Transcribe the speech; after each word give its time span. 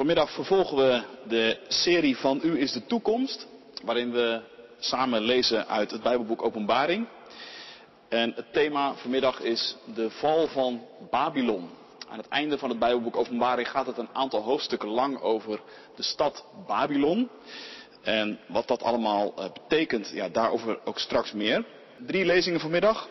Vanmiddag 0.00 0.30
vervolgen 0.30 0.76
we 0.76 1.02
de 1.28 1.58
serie 1.68 2.16
van 2.16 2.40
U 2.42 2.60
is 2.60 2.72
de 2.72 2.86
toekomst, 2.86 3.46
waarin 3.82 4.12
we 4.12 4.40
samen 4.78 5.22
lezen 5.22 5.68
uit 5.68 5.90
het 5.90 6.02
Bijbelboek 6.02 6.42
Openbaring. 6.42 7.06
En 8.08 8.32
het 8.36 8.52
thema 8.52 8.94
vanmiddag 8.94 9.40
is 9.40 9.76
de 9.94 10.10
val 10.10 10.46
van 10.46 10.86
Babylon. 11.10 11.70
Aan 12.08 12.18
het 12.18 12.28
einde 12.28 12.58
van 12.58 12.68
het 12.68 12.78
Bijbelboek 12.78 13.16
Openbaring 13.16 13.70
gaat 13.70 13.86
het 13.86 13.98
een 13.98 14.08
aantal 14.12 14.42
hoofdstukken 14.42 14.88
lang 14.88 15.20
over 15.20 15.60
de 15.96 16.02
stad 16.02 16.44
Babylon. 16.66 17.28
En 18.02 18.38
wat 18.46 18.68
dat 18.68 18.82
allemaal 18.82 19.34
eh, 19.36 19.44
betekent, 19.52 20.10
ja, 20.14 20.28
daarover 20.28 20.78
ook 20.84 20.98
straks 20.98 21.32
meer. 21.32 21.64
Drie 22.06 22.24
lezingen 22.24 22.60
vanmiddag. 22.60 23.08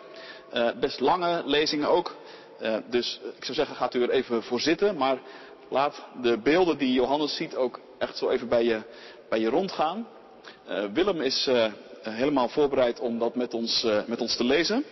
Uh, 0.53 0.69
best 0.79 0.99
lange 0.99 1.41
lezingen 1.45 1.89
ook. 1.89 2.15
Uh, 2.61 2.75
dus 2.89 3.19
ik 3.37 3.43
zou 3.43 3.57
zeggen, 3.57 3.75
gaat 3.75 3.93
u 3.93 4.03
er 4.03 4.09
even 4.09 4.43
voor 4.43 4.59
zitten. 4.59 4.97
Maar 4.97 5.19
laat 5.69 6.05
de 6.21 6.37
beelden 6.37 6.77
die 6.77 6.93
Johannes 6.93 7.35
ziet 7.35 7.55
ook 7.55 7.79
echt 7.97 8.17
zo 8.17 8.29
even 8.29 8.47
bij 8.47 8.63
je, 8.63 8.81
bij 9.29 9.39
je 9.39 9.49
rondgaan. 9.49 10.07
Uh, 10.69 10.85
Willem 10.93 11.21
is 11.21 11.49
helemaal 12.01 12.49
voorbereid 12.49 12.99
om 12.99 13.19
dat 13.19 13.35
met 13.35 13.53
ons, 13.53 13.87
met 14.07 14.21
ons 14.21 14.35
te 14.35 14.43
lezen. 14.43 14.83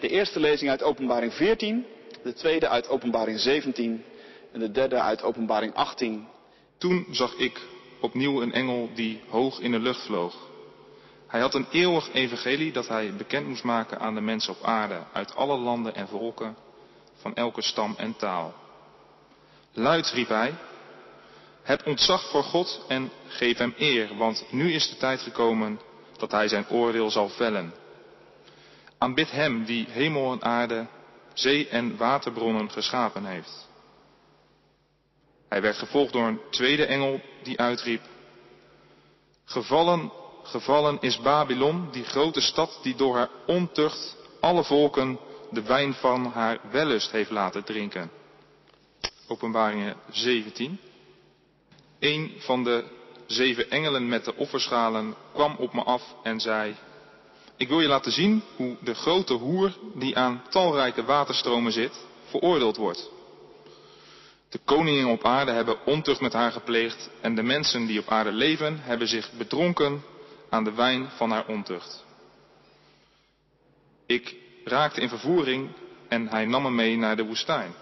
De 0.00 0.08
eerste 0.08 0.40
lezing 0.40 0.70
uit 0.70 0.82
Openbaring 0.82 1.34
14. 1.34 1.86
De 2.22 2.32
tweede 2.32 2.68
uit 2.68 2.88
Openbaring 2.88 3.40
17. 3.40 4.04
En 4.52 4.60
de 4.60 4.70
derde 4.70 5.00
uit 5.00 5.22
Openbaring 5.22 5.74
18. 5.74 6.28
Toen 6.78 7.06
zag 7.10 7.34
ik 7.34 7.60
opnieuw 8.00 8.42
een 8.42 8.52
engel 8.52 8.88
die 8.94 9.20
hoog 9.28 9.60
in 9.60 9.70
de 9.70 9.78
lucht 9.78 10.00
vloog. 10.00 10.48
Hij 11.26 11.40
had 11.40 11.54
een 11.54 11.66
eeuwig 11.70 12.12
evangelie 12.12 12.72
dat 12.72 12.88
hij 12.88 13.14
bekend 13.16 13.46
moest 13.46 13.64
maken 13.64 14.00
aan 14.00 14.14
de 14.14 14.20
mensen 14.20 14.52
op 14.52 14.62
aarde, 14.62 14.98
uit 15.12 15.36
alle 15.36 15.56
landen 15.56 15.94
en 15.94 16.08
volken, 16.08 16.56
van 17.14 17.34
elke 17.34 17.62
stam 17.62 17.94
en 17.96 18.16
taal. 18.16 18.54
Luid 19.78 20.10
riep 20.10 20.28
hij, 20.28 20.54
heb 21.62 21.86
ontzag 21.86 22.30
voor 22.30 22.42
God 22.42 22.84
en 22.88 23.10
geef 23.26 23.58
hem 23.58 23.74
eer, 23.76 24.16
want 24.16 24.44
nu 24.50 24.72
is 24.72 24.88
de 24.88 24.96
tijd 24.96 25.20
gekomen 25.20 25.80
dat 26.16 26.30
hij 26.30 26.48
zijn 26.48 26.68
oordeel 26.68 27.10
zal 27.10 27.28
vellen. 27.28 27.74
Aanbid 28.98 29.30
hem 29.30 29.64
die 29.64 29.86
hemel 29.90 30.32
en 30.32 30.42
aarde, 30.42 30.86
zee 31.32 31.68
en 31.68 31.96
waterbronnen 31.96 32.70
geschapen 32.70 33.24
heeft. 33.24 33.68
Hij 35.48 35.62
werd 35.62 35.76
gevolgd 35.76 36.12
door 36.12 36.26
een 36.26 36.40
tweede 36.50 36.86
engel 36.86 37.20
die 37.42 37.58
uitriep, 37.58 38.02
Gevallen, 39.44 40.12
gevallen 40.42 40.98
is 41.00 41.20
Babylon, 41.20 41.88
die 41.90 42.04
grote 42.04 42.40
stad 42.40 42.78
die 42.82 42.94
door 42.94 43.16
haar 43.16 43.28
ontucht 43.46 44.16
alle 44.40 44.64
volken 44.64 45.18
de 45.50 45.62
wijn 45.62 45.94
van 45.94 46.26
haar 46.26 46.58
wellust 46.70 47.10
heeft 47.10 47.30
laten 47.30 47.64
drinken. 47.64 48.10
Openbaringen 49.28 49.96
17. 50.10 50.78
Een 51.98 52.32
van 52.38 52.64
de 52.64 52.84
zeven 53.26 53.70
engelen 53.70 54.08
met 54.08 54.24
de 54.24 54.36
offerschalen 54.36 55.14
kwam 55.32 55.56
op 55.58 55.72
me 55.72 55.82
af 55.82 56.14
en 56.22 56.40
zei, 56.40 56.76
ik 57.56 57.68
wil 57.68 57.80
je 57.80 57.88
laten 57.88 58.12
zien 58.12 58.42
hoe 58.56 58.76
de 58.80 58.94
grote 58.94 59.34
hoer 59.34 59.78
die 59.94 60.16
aan 60.16 60.42
talrijke 60.48 61.04
waterstromen 61.04 61.72
zit, 61.72 62.06
veroordeeld 62.24 62.76
wordt. 62.76 63.10
De 64.48 64.58
koningen 64.64 65.06
op 65.06 65.24
aarde 65.24 65.50
hebben 65.50 65.86
ontucht 65.86 66.20
met 66.20 66.32
haar 66.32 66.52
gepleegd 66.52 67.10
en 67.20 67.34
de 67.34 67.42
mensen 67.42 67.86
die 67.86 68.00
op 68.00 68.08
aarde 68.08 68.32
leven 68.32 68.78
hebben 68.80 69.08
zich 69.08 69.32
bedronken 69.32 70.02
aan 70.50 70.64
de 70.64 70.72
wijn 70.72 71.08
van 71.16 71.30
haar 71.30 71.46
ontucht. 71.46 72.04
Ik 74.06 74.34
raakte 74.64 75.00
in 75.00 75.08
vervoering 75.08 75.70
en 76.08 76.28
hij 76.28 76.44
nam 76.44 76.62
me 76.62 76.70
mee 76.70 76.96
naar 76.96 77.16
de 77.16 77.24
woestijn. 77.24 77.74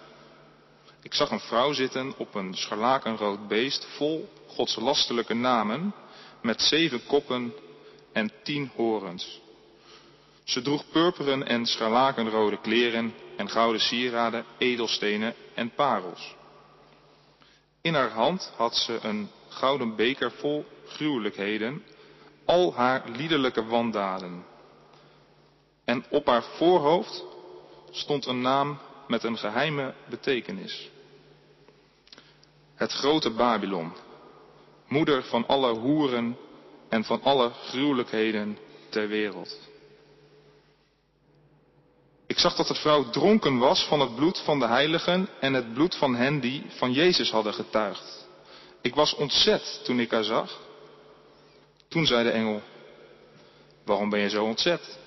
Ik 1.07 1.15
zag 1.15 1.31
een 1.31 1.41
vrouw 1.41 1.73
zitten 1.73 2.15
op 2.17 2.35
een 2.35 2.55
scharlakenrood 2.55 3.49
beest 3.49 3.87
vol 3.97 4.29
godslastelijke 4.47 5.35
namen 5.35 5.95
met 6.43 6.61
zeven 6.62 7.07
koppen 7.07 7.55
en 8.12 8.31
tien 8.43 8.71
horens. 8.75 9.41
Ze 10.45 10.62
droeg 10.62 10.84
purperen 10.91 11.47
en 11.47 11.66
scharlakenrode 11.66 12.61
kleren 12.61 13.15
en 13.37 13.49
gouden 13.49 13.81
sieraden, 13.81 14.45
edelstenen 14.59 15.34
en 15.55 15.71
parels. 15.75 16.34
In 17.81 17.95
haar 17.95 18.11
hand 18.11 18.53
had 18.56 18.77
ze 18.77 18.99
een 19.03 19.31
gouden 19.49 19.97
beker 19.97 20.33
vol 20.33 20.65
gruwelijkheden, 20.87 21.83
al 22.45 22.75
haar 22.75 23.03
liederlijke 23.11 23.65
wandaden. 23.65 24.45
En 25.84 26.05
op 26.11 26.27
haar 26.27 26.45
voorhoofd 26.45 27.25
stond 27.91 28.27
een 28.27 28.41
naam 28.41 28.78
met 29.06 29.22
een 29.22 29.39
geheime 29.39 29.95
betekenis. 30.09 30.95
Het 32.76 32.92
grote 32.92 33.31
Babylon, 33.31 33.92
moeder 34.88 35.22
van 35.22 35.47
alle 35.47 35.72
hoeren 35.75 36.37
en 36.88 37.04
van 37.04 37.22
alle 37.22 37.50
gruwelijkheden 37.50 38.59
ter 38.88 39.09
wereld. 39.09 39.59
Ik 42.26 42.38
zag 42.38 42.54
dat 42.56 42.66
de 42.66 42.75
vrouw 42.75 43.10
dronken 43.10 43.59
was 43.59 43.84
van 43.84 44.00
het 44.00 44.15
bloed 44.15 44.38
van 44.38 44.59
de 44.59 44.66
heiligen 44.66 45.28
en 45.41 45.54
het 45.54 45.72
bloed 45.75 45.97
van 45.97 46.15
hen 46.15 46.41
die 46.41 46.65
van 46.69 46.92
Jezus 46.92 47.31
hadden 47.31 47.54
getuigd. 47.54 48.26
Ik 48.81 48.94
was 48.94 49.15
ontzet 49.15 49.81
toen 49.84 50.00
ik 50.00 50.10
haar 50.10 50.25
zag. 50.25 50.60
Toen 51.88 52.06
zei 52.06 52.25
de 52.25 52.31
engel, 52.31 52.62
waarom 53.84 54.10
ben 54.10 54.20
je 54.20 54.28
zo 54.28 54.44
ontzet? 54.44 54.98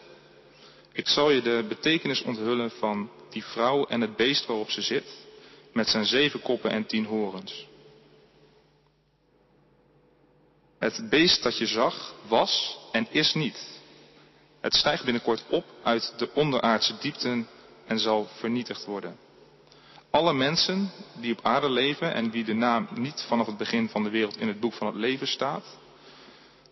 Ik 0.91 1.07
zal 1.07 1.31
je 1.31 1.41
de 1.41 1.65
betekenis 1.67 2.21
onthullen 2.21 2.71
van 2.71 3.09
die 3.29 3.43
vrouw 3.43 3.85
en 3.85 4.01
het 4.01 4.15
beest 4.15 4.45
waarop 4.45 4.69
ze 4.69 4.81
zit, 4.81 5.27
met 5.73 5.87
zijn 5.87 6.05
zeven 6.05 6.41
koppen 6.41 6.71
en 6.71 6.85
tien 6.85 7.05
horens. 7.05 7.67
Het 10.79 11.09
beest 11.09 11.43
dat 11.43 11.57
je 11.57 11.65
zag 11.65 12.13
was 12.27 12.77
en 12.91 13.07
is 13.11 13.33
niet. 13.33 13.79
Het 14.61 14.73
stijgt 14.73 15.03
binnenkort 15.03 15.43
op 15.49 15.65
uit 15.83 16.13
de 16.17 16.29
onderaardse 16.33 16.97
diepten 16.99 17.47
en 17.85 17.99
zal 17.99 18.27
vernietigd 18.35 18.85
worden. 18.85 19.17
Alle 20.09 20.33
mensen 20.33 20.91
die 21.13 21.31
op 21.31 21.45
aarde 21.45 21.69
leven 21.69 22.13
en 22.13 22.31
wie 22.31 22.43
de 22.43 22.53
naam 22.53 22.87
niet 22.95 23.25
vanaf 23.27 23.45
het 23.45 23.57
begin 23.57 23.89
van 23.89 24.03
de 24.03 24.09
wereld 24.09 24.37
in 24.37 24.47
het 24.47 24.59
boek 24.59 24.73
van 24.73 24.87
het 24.87 24.95
leven 24.95 25.27
staat, 25.27 25.65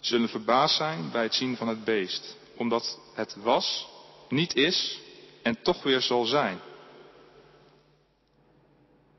zullen 0.01 0.29
verbaasd 0.29 0.75
zijn 0.75 1.11
bij 1.11 1.23
het 1.23 1.33
zien 1.33 1.57
van 1.57 1.67
het 1.67 1.83
beest, 1.83 2.35
omdat 2.55 2.99
het 3.13 3.35
was, 3.35 3.87
niet 4.29 4.55
is 4.55 4.99
en 5.41 5.61
toch 5.61 5.83
weer 5.83 6.01
zal 6.01 6.25
zijn. 6.25 6.59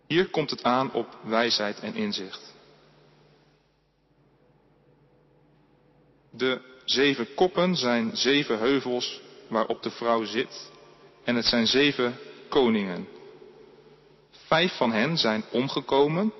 Hier 0.08 0.28
komt 0.28 0.50
het 0.50 0.62
aan 0.62 0.92
op 0.92 1.16
wijsheid 1.22 1.80
en 1.80 1.94
inzicht. 1.94 2.54
De 6.30 6.76
Zeven 6.84 7.34
koppen 7.34 7.76
zijn 7.76 8.16
zeven 8.16 8.58
heuvels 8.58 9.20
waarop 9.48 9.82
de 9.82 9.90
vrouw 9.90 10.24
zit. 10.24 10.70
En 11.24 11.36
het 11.36 11.44
zijn 11.44 11.66
zeven 11.66 12.18
koningen. 12.48 13.08
Vijf 14.30 14.76
van 14.76 14.92
hen 14.92 15.16
zijn 15.16 15.44
omgekomen. 15.50 16.32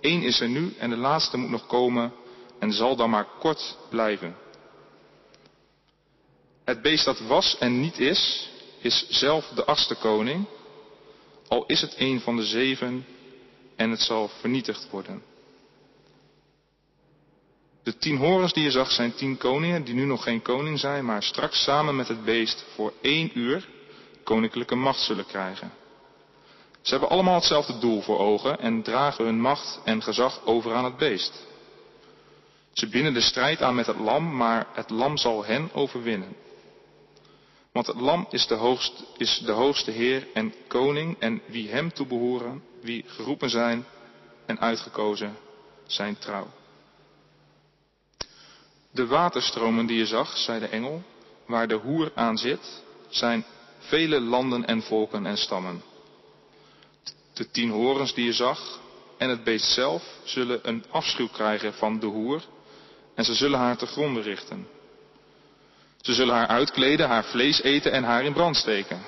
Eén 0.00 0.22
is 0.22 0.40
er 0.40 0.48
nu 0.48 0.74
en 0.78 0.90
de 0.90 0.96
laatste 0.96 1.36
moet 1.36 1.50
nog 1.50 1.66
komen 1.66 2.12
en 2.58 2.72
zal 2.72 2.96
dan 2.96 3.10
maar 3.10 3.26
kort 3.38 3.76
blijven. 3.90 4.36
Het 6.64 6.82
beest 6.82 7.04
dat 7.04 7.20
was 7.20 7.58
en 7.58 7.80
niet 7.80 7.98
is, 7.98 8.50
is 8.78 9.06
zelf 9.08 9.48
de 9.48 9.64
achtste 9.64 9.94
koning. 9.94 10.46
Al 11.52 11.64
is 11.66 11.80
het 11.80 11.94
een 11.98 12.20
van 12.20 12.36
de 12.36 12.44
zeven 12.44 13.06
en 13.76 13.90
het 13.90 14.00
zal 14.00 14.28
vernietigd 14.28 14.90
worden. 14.90 15.22
De 17.82 17.96
tien 17.96 18.16
horens 18.16 18.52
die 18.52 18.62
je 18.62 18.70
zag 18.70 18.90
zijn 18.90 19.14
tien 19.14 19.36
koningen 19.36 19.84
die 19.84 19.94
nu 19.94 20.04
nog 20.04 20.22
geen 20.22 20.42
koning 20.42 20.78
zijn, 20.78 21.04
maar 21.04 21.22
straks 21.22 21.62
samen 21.62 21.96
met 21.96 22.08
het 22.08 22.24
beest 22.24 22.64
voor 22.74 22.92
één 23.00 23.38
uur 23.38 23.68
koninklijke 24.24 24.74
macht 24.74 25.00
zullen 25.00 25.26
krijgen. 25.26 25.72
Ze 26.80 26.90
hebben 26.90 27.08
allemaal 27.08 27.34
hetzelfde 27.34 27.78
doel 27.78 28.00
voor 28.00 28.18
ogen 28.18 28.58
en 28.58 28.82
dragen 28.82 29.24
hun 29.24 29.40
macht 29.40 29.80
en 29.84 30.02
gezag 30.02 30.44
over 30.44 30.74
aan 30.74 30.84
het 30.84 30.96
beest. 30.96 31.46
Ze 32.72 32.88
binden 32.88 33.14
de 33.14 33.20
strijd 33.20 33.62
aan 33.62 33.74
met 33.74 33.86
het 33.86 33.98
lam, 33.98 34.36
maar 34.36 34.66
het 34.72 34.90
lam 34.90 35.16
zal 35.16 35.44
hen 35.44 35.70
overwinnen. 35.72 36.36
Want 37.72 37.86
het 37.86 38.00
lam 38.00 38.26
is 38.30 38.46
de, 38.46 38.54
hoogste, 38.54 39.04
is 39.16 39.38
de 39.44 39.52
hoogste 39.52 39.90
Heer 39.90 40.26
en 40.34 40.54
koning 40.66 41.16
en 41.18 41.42
wie 41.46 41.70
hem 41.70 41.92
toebehoren, 41.92 42.62
wie 42.80 43.04
geroepen 43.06 43.50
zijn 43.50 43.86
en 44.46 44.60
uitgekozen, 44.60 45.36
zijn 45.86 46.18
trouw. 46.18 46.46
De 48.90 49.06
waterstromen 49.06 49.86
die 49.86 49.98
je 49.98 50.06
zag, 50.06 50.36
zei 50.36 50.60
de 50.60 50.66
engel, 50.66 51.02
waar 51.46 51.68
de 51.68 51.74
hoer 51.74 52.12
aan 52.14 52.38
zit, 52.38 52.82
zijn 53.08 53.44
vele 53.78 54.20
landen 54.20 54.66
en 54.66 54.82
volken 54.82 55.26
en 55.26 55.36
stammen. 55.36 55.82
De 57.32 57.50
tien 57.50 57.70
horens 57.70 58.14
die 58.14 58.24
je 58.24 58.32
zag 58.32 58.80
en 59.18 59.28
het 59.28 59.44
beest 59.44 59.72
zelf 59.72 60.02
zullen 60.24 60.68
een 60.68 60.84
afschuw 60.90 61.28
krijgen 61.28 61.74
van 61.74 61.98
de 61.98 62.06
hoer 62.06 62.42
en 63.14 63.24
ze 63.24 63.34
zullen 63.34 63.58
haar 63.58 63.76
te 63.76 63.86
gronden 63.86 64.22
richten. 64.22 64.66
Ze 66.02 66.14
zullen 66.14 66.34
haar 66.34 66.46
uitkleden, 66.46 67.08
haar 67.08 67.24
vlees 67.24 67.62
eten 67.62 67.92
en 67.92 68.04
haar 68.04 68.24
in 68.24 68.32
brand 68.32 68.56
steken. 68.56 69.02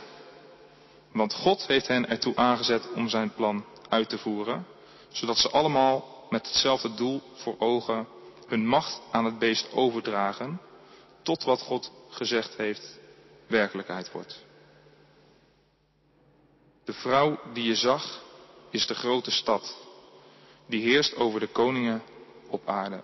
Want 1.12 1.35
God 1.35 1.67
heeft 1.67 1.88
hen 1.88 2.08
ertoe 2.08 2.37
aangezet 2.37 2.93
om 2.94 3.08
zijn 3.08 3.35
plan 3.35 3.64
uit 3.88 4.08
te 4.08 4.19
voeren, 4.19 4.67
zodat 5.08 5.38
ze 5.38 5.50
allemaal 5.50 6.26
met 6.31 6.46
hetzelfde 6.46 6.94
doel 6.94 7.23
voor 7.35 7.55
ogen, 7.58 8.06
hun 8.46 8.67
macht 8.67 9.00
aan 9.11 9.25
het 9.25 9.38
beest 9.38 9.73
overdragen, 9.73 10.61
tot 11.23 11.44
wat 11.44 11.61
God 11.61 11.93
gezegd 12.11 12.56
heeft 12.56 12.99
werkelijkheid 13.47 14.12
wordt. 14.12 14.44
De 16.85 16.93
vrouw 16.93 17.40
die 17.52 17.64
je 17.64 17.75
zag 17.75 18.23
is 18.70 18.87
de 18.87 18.94
grote 18.94 19.31
stad, 19.31 19.76
die 20.67 20.82
heerst 20.82 21.17
over 21.17 21.40
de 21.40 21.47
koningen 21.47 22.02
op 22.49 22.69
aarde. 22.69 23.02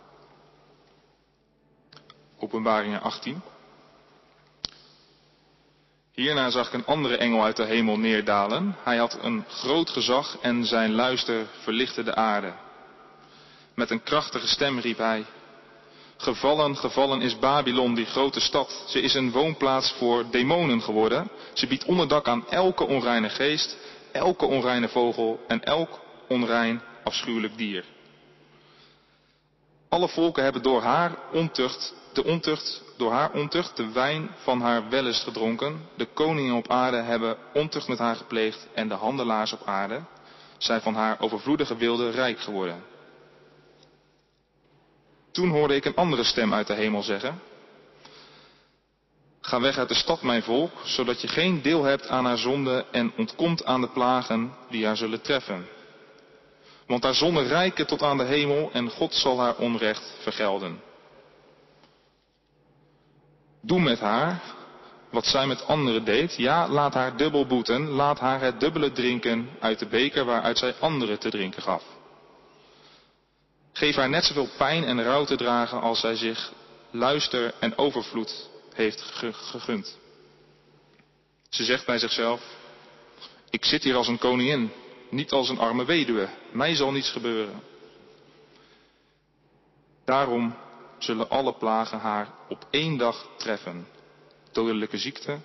Openbaringen 2.39 3.01
18. 3.01 3.43
Hierna 6.15 6.51
zag 6.51 6.67
ik 6.67 6.73
een 6.73 6.87
andere 6.87 7.17
engel 7.17 7.45
uit 7.45 7.57
de 7.57 7.65
hemel 7.65 7.99
neerdalen. 7.99 8.77
Hij 8.83 8.97
had 8.97 9.19
een 9.23 9.45
groot 9.49 9.91
gezag 9.91 10.37
en 10.41 10.65
zijn 10.65 10.93
luister 10.93 11.47
verlichtte 11.63 12.03
de 12.03 12.15
aarde. 12.15 12.53
Met 13.75 13.91
een 13.91 14.03
krachtige 14.03 14.49
stem 14.49 14.79
riep 14.79 14.99
hij, 14.99 15.25
Gevallen, 16.21 16.77
gevallen 16.77 17.21
is 17.23 17.39
Babylon, 17.39 17.95
die 17.95 18.05
grote 18.05 18.41
stad. 18.41 18.85
Ze 18.87 19.01
is 19.01 19.15
een 19.15 19.31
woonplaats 19.31 19.93
voor 19.93 20.25
demonen 20.31 20.83
geworden. 20.83 21.31
Ze 21.53 21.67
biedt 21.67 21.85
onderdak 21.85 22.29
aan 22.29 22.49
elke 22.49 22.87
onreine 22.87 23.29
geest, 23.29 23.77
elke 24.13 24.47
onreine 24.47 24.89
vogel 24.89 25.45
en 25.49 25.65
elk 25.65 26.01
onrein 26.29 26.83
afschuwelijk 27.05 27.59
dier. 27.59 27.85
Alle 29.91 30.09
volken 30.09 30.43
hebben 30.43 30.63
door 30.63 30.83
haar 30.83 31.17
ontucht, 31.33 31.95
de 32.13 32.25
ontucht, 32.25 32.83
door 32.97 33.13
haar 33.13 33.31
ontucht 33.33 33.77
de 33.77 33.93
wijn 33.93 34.31
van 34.37 34.61
haar 34.61 34.89
wellust 34.89 35.23
gedronken. 35.23 35.89
De 35.97 36.05
koningen 36.05 36.55
op 36.55 36.71
aarde 36.71 36.97
hebben 36.97 37.37
ontucht 37.55 37.89
met 37.89 37.99
haar 37.99 38.17
gepleegd 38.17 38.69
en 38.75 38.89
de 38.89 38.95
handelaars 38.95 39.53
op 39.53 39.63
aarde 39.65 40.03
zijn 40.59 40.81
van 40.81 40.95
haar 40.95 41.21
overvloedige 41.21 41.77
wilde 41.77 42.11
rijk 42.11 42.41
geworden. 42.41 42.85
Toen 45.33 45.49
hoorde 45.51 45.75
ik 45.75 45.85
een 45.85 45.97
andere 45.97 46.25
stem 46.25 46.55
uit 46.55 46.67
de 46.67 46.75
hemel 46.75 47.03
zeggen, 47.03 47.41
Ga 49.41 49.61
weg 49.61 49.79
uit 49.79 49.89
de 49.89 49.95
stad, 49.95 50.23
mijn 50.23 50.43
volk, 50.43 50.73
zodat 50.85 51.21
je 51.21 51.29
geen 51.29 51.63
deel 51.63 51.85
hebt 51.85 52.09
aan 52.09 52.25
haar 52.25 52.39
zonde 52.39 52.85
en 52.91 53.13
ontkomt 53.17 53.65
aan 53.65 53.81
de 53.81 53.89
plagen 53.89 54.55
die 54.69 54.87
haar 54.87 54.97
zullen 54.97 55.23
treffen. 55.23 55.67
Want 56.91 57.03
haar 57.03 57.15
zonde 57.15 57.43
rijken 57.43 57.87
tot 57.87 58.03
aan 58.03 58.17
de 58.17 58.25
hemel 58.25 58.71
en 58.73 58.91
God 58.91 59.15
zal 59.15 59.41
haar 59.41 59.57
onrecht 59.57 60.15
vergelden. 60.23 60.83
Doe 63.63 63.81
met 63.81 64.01
haar 64.01 64.43
wat 65.11 65.27
zij 65.27 65.47
met 65.47 65.67
anderen 65.67 66.05
deed. 66.05 66.37
Ja, 66.37 66.69
laat 66.69 66.95
haar 66.95 67.17
dubbel 67.17 67.47
boeten. 67.47 67.89
Laat 67.89 68.19
haar 68.19 68.41
het 68.41 68.61
dubbele 68.61 68.93
drinken 68.93 69.49
uit 69.61 69.79
de 69.79 69.87
beker 69.87 70.25
waaruit 70.25 70.59
zij 70.59 70.75
anderen 70.79 71.19
te 71.19 71.31
drinken 71.31 71.63
gaf. 71.63 71.85
Geef 73.73 73.97
haar 73.97 74.09
net 74.09 74.25
zoveel 74.25 74.49
pijn 74.57 74.85
en 74.85 75.03
rouw 75.03 75.25
te 75.25 75.37
dragen 75.37 75.81
als 75.81 76.01
zij 76.01 76.17
zich 76.17 76.53
luister 76.91 77.55
en 77.59 77.79
overvloed 77.79 78.49
heeft 78.75 79.01
gegund. 79.33 79.99
Ze 81.51 81.65
zegt 81.65 81.87
bij 81.87 81.99
zichzelf, 81.99 82.41
ik 83.51 83.65
zit 83.65 83.83
hier 83.83 83.97
als 83.97 84.09
een 84.09 84.19
koningin, 84.19 84.73
niet 85.11 85.31
als 85.33 85.49
een 85.49 85.59
arme 85.59 85.85
weduwe. 85.85 86.29
Mij 86.53 86.75
zal 86.75 86.93
niets 86.93 87.11
gebeuren. 87.11 87.63
Daarom 90.05 90.55
zullen 90.99 91.31
alle 91.31 91.53
plagen 91.53 91.99
haar 91.99 92.29
op 92.49 92.67
één 92.71 92.97
dag 92.97 93.29
treffen. 93.37 93.87
Dodelijke 94.53 94.99
ziekte, 94.99 95.39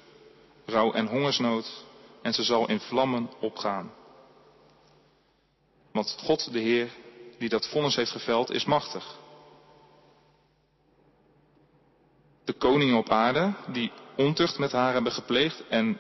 rouw 0.66 0.94
en 0.94 1.08
hongersnood, 1.08 1.86
en 2.22 2.34
ze 2.34 2.44
zal 2.44 2.70
in 2.70 2.80
vlammen 2.80 3.30
opgaan. 3.40 3.92
Want 5.92 6.18
God 6.24 6.52
de 6.52 6.60
Heer, 6.60 6.90
die 7.38 7.50
dat 7.50 7.68
vonnis 7.68 7.96
heeft 7.96 8.12
geveld, 8.12 8.52
is 8.52 8.66
machtig. 8.66 9.16
De 12.44 12.54
koningen 12.54 12.98
op 12.98 13.10
aarde, 13.10 13.54
die 13.68 13.92
ontucht 14.16 14.58
met 14.58 14.72
haar 14.72 14.94
hebben 14.94 15.12
gepleegd 15.12 15.68
en 15.68 16.00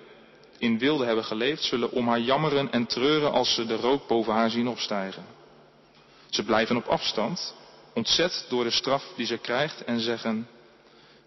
in 0.58 0.78
wilde 0.78 1.06
hebben 1.06 1.26
geleefd, 1.26 1.64
zullen 1.64 1.92
om 1.92 2.08
haar 2.08 2.20
jammeren 2.20 2.72
en 2.72 2.86
treuren 2.86 3.32
als 3.32 3.54
ze 3.54 3.66
de 3.66 3.76
rook 3.76 4.08
boven 4.08 4.34
haar 4.34 4.50
zien 4.50 4.68
opstijgen. 4.68 5.26
Ze 6.30 6.44
blijven 6.44 6.76
op 6.76 6.86
afstand, 6.86 7.56
ontzet 7.94 8.46
door 8.50 8.64
de 8.64 8.70
straf 8.70 9.14
die 9.16 9.26
ze 9.26 9.38
krijgt 9.38 9.84
en 9.84 10.00
zeggen, 10.00 10.48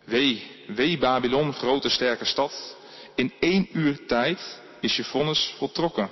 wee, 0.05 0.51
wee 0.67 0.99
Babylon, 0.99 1.53
grote 1.53 1.89
sterke 1.89 2.25
stad, 2.25 2.77
in 3.15 3.33
één 3.41 3.69
uur 3.73 4.07
tijd 4.07 4.61
is 4.81 4.97
je 4.97 5.05
vonnis 5.05 5.55
voltrokken. 5.57 6.11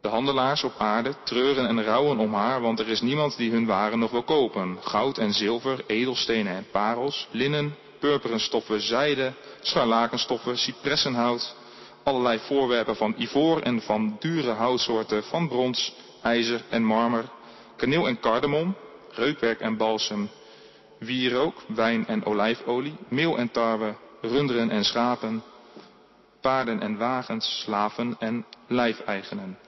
De 0.00 0.08
handelaars 0.08 0.64
op 0.64 0.74
aarde 0.78 1.14
treuren 1.24 1.66
en 1.66 1.84
rouwen 1.84 2.18
om 2.18 2.34
haar, 2.34 2.60
want 2.60 2.80
er 2.80 2.88
is 2.88 3.00
niemand 3.00 3.36
die 3.36 3.50
hun 3.50 3.66
waren 3.66 3.98
nog 3.98 4.10
wil 4.10 4.22
kopen. 4.22 4.78
Goud 4.80 5.18
en 5.18 5.32
zilver, 5.32 5.84
edelstenen 5.86 6.56
en 6.56 6.66
parels, 6.70 7.28
linnen, 7.30 7.74
purperen 8.02 8.40
stoffen, 8.40 8.80
zijde, 8.80 9.32
scharlakenstoffen, 9.60 10.58
cipressenhout, 10.58 11.54
allerlei 12.02 12.38
voorwerpen 12.38 12.96
van 12.96 13.14
ivoor 13.18 13.60
en 13.60 13.80
van 13.80 14.16
dure 14.18 14.50
houtsoorten, 14.50 15.22
van 15.22 15.48
brons, 15.48 15.94
ijzer 16.22 16.62
en 16.68 16.84
marmer, 16.84 17.24
kaneel 17.76 18.08
en 18.08 18.20
kardemom, 18.20 18.76
reukwerk 19.10 19.60
en 19.60 19.76
balsem, 19.76 20.30
wierook, 20.98 21.62
wijn 21.66 22.06
en 22.06 22.24
olijfolie, 22.24 22.96
meel 23.08 23.38
en 23.38 23.50
tarwe, 23.50 23.94
runderen 24.20 24.70
en 24.70 24.84
schapen, 24.84 25.42
paarden 26.40 26.80
en 26.80 26.96
wagens, 26.96 27.60
slaven 27.60 28.16
en 28.18 28.46
lijfeigenen. 28.66 29.58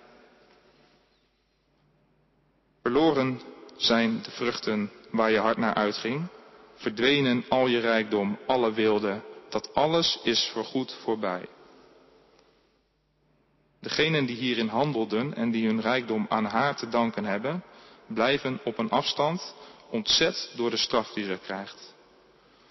Verloren 2.83 3.41
zijn 3.77 4.23
de 4.23 4.31
vruchten 4.31 4.91
waar 5.11 5.31
je 5.31 5.39
hart 5.39 5.57
naar 5.57 5.75
uitging, 5.75 6.29
verdwenen 6.85 7.45
al 7.49 7.67
je 7.67 7.81
rijkdom, 7.81 8.39
alle 8.47 8.73
wilde, 8.73 9.21
dat 9.49 9.75
alles 9.75 10.19
is 10.23 10.51
voorgoed 10.53 10.97
voorbij. 11.03 11.49
Degenen 13.81 14.27
die 14.27 14.37
hierin 14.37 14.69
handelden 14.69 15.35
en 15.35 15.51
die 15.51 15.67
hun 15.67 15.81
rijkdom 15.81 16.27
aan 16.29 16.45
haar 16.45 16.77
te 16.77 16.89
danken 16.89 17.25
hebben, 17.25 17.65
blijven 18.07 18.61
op 18.65 18.79
een 18.79 18.91
afstand 18.91 19.55
ontzet 19.91 20.51
door 20.57 20.71
de 20.71 20.77
straf 20.77 21.13
die 21.13 21.25
ze 21.25 21.39
krijgt. 21.43 21.95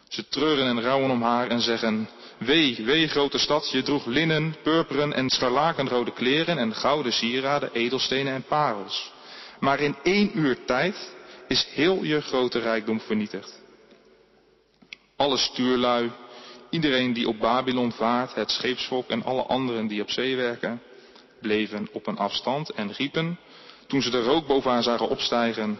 Ze 0.07 0.27
treuren 0.27 0.67
en 0.67 0.81
rouwen 0.81 1.11
om 1.11 1.21
haar 1.21 1.47
en 1.47 1.61
zeggen, 1.61 2.09
wee, 2.37 2.83
wee 2.85 3.07
grote 3.07 3.37
stad, 3.37 3.69
je 3.71 3.81
droeg 3.81 4.05
linnen, 4.05 4.55
purperen 4.63 5.13
en 5.13 5.29
scharlakenrode 5.29 6.11
kleren 6.11 6.57
en 6.57 6.75
gouden 6.75 7.13
sieraden, 7.13 7.71
edelstenen 7.73 8.33
en 8.33 8.43
parels. 8.43 9.11
Maar 9.59 9.79
in 9.79 9.95
één 10.03 10.37
uur 10.37 10.65
tijd 10.65 11.15
is 11.47 11.67
heel 11.73 12.03
je 12.03 12.21
grote 12.21 12.59
rijkdom 12.59 12.99
vernietigd. 12.99 13.62
Alle 15.23 15.37
stuurlui, 15.37 16.11
iedereen 16.69 17.13
die 17.13 17.27
op 17.27 17.39
Babylon 17.39 17.91
vaart, 17.91 18.35
het 18.35 18.51
scheepsvolk 18.51 19.09
en 19.09 19.23
alle 19.23 19.41
anderen 19.41 19.87
die 19.87 20.01
op 20.01 20.09
zee 20.09 20.35
werken, 20.35 20.81
bleven 21.41 21.87
op 21.91 22.07
een 22.07 22.17
afstand 22.17 22.69
en 22.69 22.91
riepen, 22.91 23.39
toen 23.87 24.01
ze 24.01 24.09
de 24.09 24.23
rook 24.23 24.47
boven 24.47 24.71
haar 24.71 24.83
zagen 24.83 25.09
opstijgen, 25.09 25.79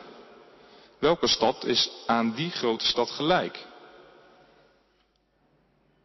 welke 1.00 1.28
stad 1.28 1.66
is 1.66 1.90
aan 2.06 2.34
die 2.36 2.52
grote 2.52 2.86
stad 2.86 3.10
gelijk? 3.10 3.66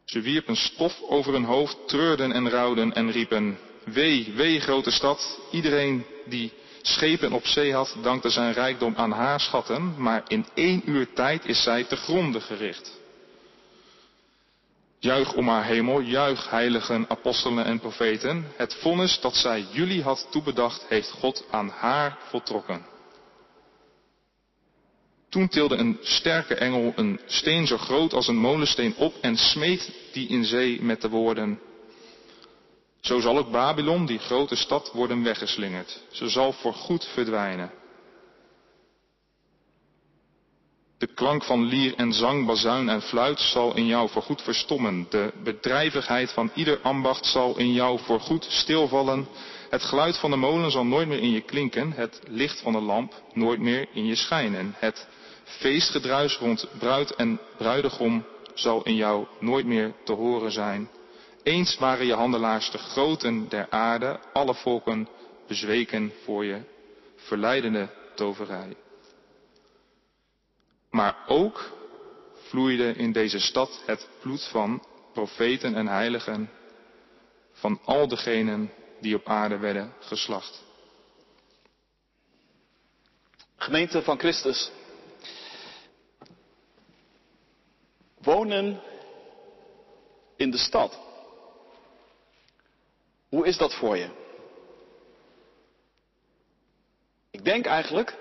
Ze 0.04 0.20
wierpen 0.20 0.56
stof 0.56 1.02
over 1.02 1.32
hun 1.32 1.44
hoofd, 1.44 1.88
treurden 1.88 2.32
en 2.32 2.50
rouwden 2.50 2.92
en 2.94 3.10
riepen, 3.10 3.58
wee, 3.84 4.32
wee 4.34 4.60
grote 4.60 4.90
stad, 4.90 5.38
iedereen 5.50 6.04
die 6.26 6.52
schepen 6.82 7.32
op 7.32 7.46
zee 7.46 7.74
had, 7.74 7.96
dankte 8.02 8.30
zijn 8.30 8.52
rijkdom 8.52 8.94
aan 8.96 9.12
haar 9.12 9.40
schatten, 9.40 9.94
maar 10.02 10.22
in 10.28 10.46
één 10.54 10.82
uur 10.84 11.12
tijd 11.12 11.46
is 11.46 11.62
zij 11.62 11.84
te 11.84 11.96
gronde 11.96 12.40
gericht. 12.40 12.97
Juich 15.00 15.34
om 15.34 15.48
haar 15.48 15.64
hemel, 15.64 16.00
juich 16.00 16.50
heiligen, 16.50 17.04
apostelen 17.08 17.64
en 17.64 17.80
profeten. 17.80 18.44
Het 18.56 18.74
vonnis 18.74 19.20
dat 19.20 19.34
zij 19.34 19.66
jullie 19.70 20.02
had 20.02 20.26
toebedacht, 20.30 20.84
heeft 20.88 21.10
God 21.10 21.44
aan 21.50 21.68
haar 21.68 22.18
voltrokken. 22.28 22.86
Toen 25.28 25.48
tilde 25.48 25.76
een 25.76 25.98
sterke 26.00 26.54
engel 26.54 26.92
een 26.96 27.20
steen 27.26 27.66
zo 27.66 27.76
groot 27.76 28.12
als 28.12 28.28
een 28.28 28.36
molensteen 28.36 28.94
op 28.96 29.14
en 29.20 29.36
smeet 29.36 29.92
die 30.12 30.28
in 30.28 30.44
zee 30.44 30.82
met 30.82 31.00
de 31.00 31.08
woorden, 31.08 31.60
zo 33.00 33.20
zal 33.20 33.38
ook 33.38 33.50
Babylon, 33.50 34.06
die 34.06 34.18
grote 34.18 34.56
stad, 34.56 34.90
worden 34.92 35.22
weggeslingerd. 35.22 36.02
Ze 36.10 36.28
zal 36.28 36.52
voorgoed 36.52 37.04
verdwijnen. 37.04 37.70
De 40.98 41.06
klank 41.06 41.44
van 41.44 41.64
lier 41.64 41.94
en 41.96 42.12
zang, 42.12 42.46
bazuin 42.46 42.88
en 42.88 43.02
fluit 43.02 43.40
zal 43.40 43.76
in 43.76 43.86
jou 43.86 44.08
voorgoed 44.08 44.42
verstommen. 44.42 45.06
De 45.10 45.32
bedrijvigheid 45.42 46.32
van 46.32 46.50
ieder 46.54 46.78
ambacht 46.82 47.26
zal 47.26 47.58
in 47.58 47.72
jou 47.72 47.98
voorgoed 47.98 48.46
stilvallen. 48.48 49.28
Het 49.70 49.82
geluid 49.82 50.18
van 50.18 50.30
de 50.30 50.36
molen 50.36 50.70
zal 50.70 50.84
nooit 50.84 51.08
meer 51.08 51.18
in 51.18 51.30
je 51.30 51.40
klinken. 51.40 51.92
Het 51.92 52.20
licht 52.28 52.60
van 52.60 52.72
de 52.72 52.80
lamp 52.80 53.22
nooit 53.32 53.60
meer 53.60 53.88
in 53.92 54.06
je 54.06 54.14
schijnen. 54.14 54.74
Het 54.78 55.06
feestgedruis 55.44 56.36
rond 56.36 56.68
bruid 56.78 57.14
en 57.14 57.40
bruidegom 57.56 58.24
zal 58.54 58.82
in 58.82 58.94
jou 58.94 59.26
nooit 59.40 59.66
meer 59.66 59.92
te 60.04 60.12
horen 60.12 60.52
zijn. 60.52 60.88
Eens 61.42 61.78
waren 61.78 62.06
je 62.06 62.14
handelaars 62.14 62.70
de 62.70 62.78
groten 62.78 63.48
der 63.48 63.66
aarde, 63.70 64.20
alle 64.32 64.54
volken 64.54 65.08
bezweken 65.46 66.12
voor 66.24 66.44
je 66.44 66.60
verleidende 67.16 67.88
toverij. 68.14 68.76
Maar 70.90 71.16
ook 71.26 71.76
vloeide 72.32 72.92
in 72.92 73.12
deze 73.12 73.38
stad 73.38 73.82
het 73.86 74.08
bloed 74.20 74.44
van 74.44 74.86
profeten 75.12 75.74
en 75.74 75.86
heiligen, 75.86 76.50
van 77.52 77.80
al 77.84 78.08
degenen 78.08 78.72
die 79.00 79.14
op 79.14 79.26
aarde 79.26 79.58
werden 79.58 79.92
geslacht. 80.00 80.64
Gemeente 83.56 84.02
van 84.02 84.18
Christus. 84.18 84.70
Wonen 88.18 88.82
in 90.36 90.50
de 90.50 90.58
stad. 90.58 90.98
Hoe 93.28 93.46
is 93.46 93.56
dat 93.56 93.74
voor 93.74 93.96
je? 93.96 94.08
Ik 97.30 97.44
denk 97.44 97.66
eigenlijk 97.66 98.16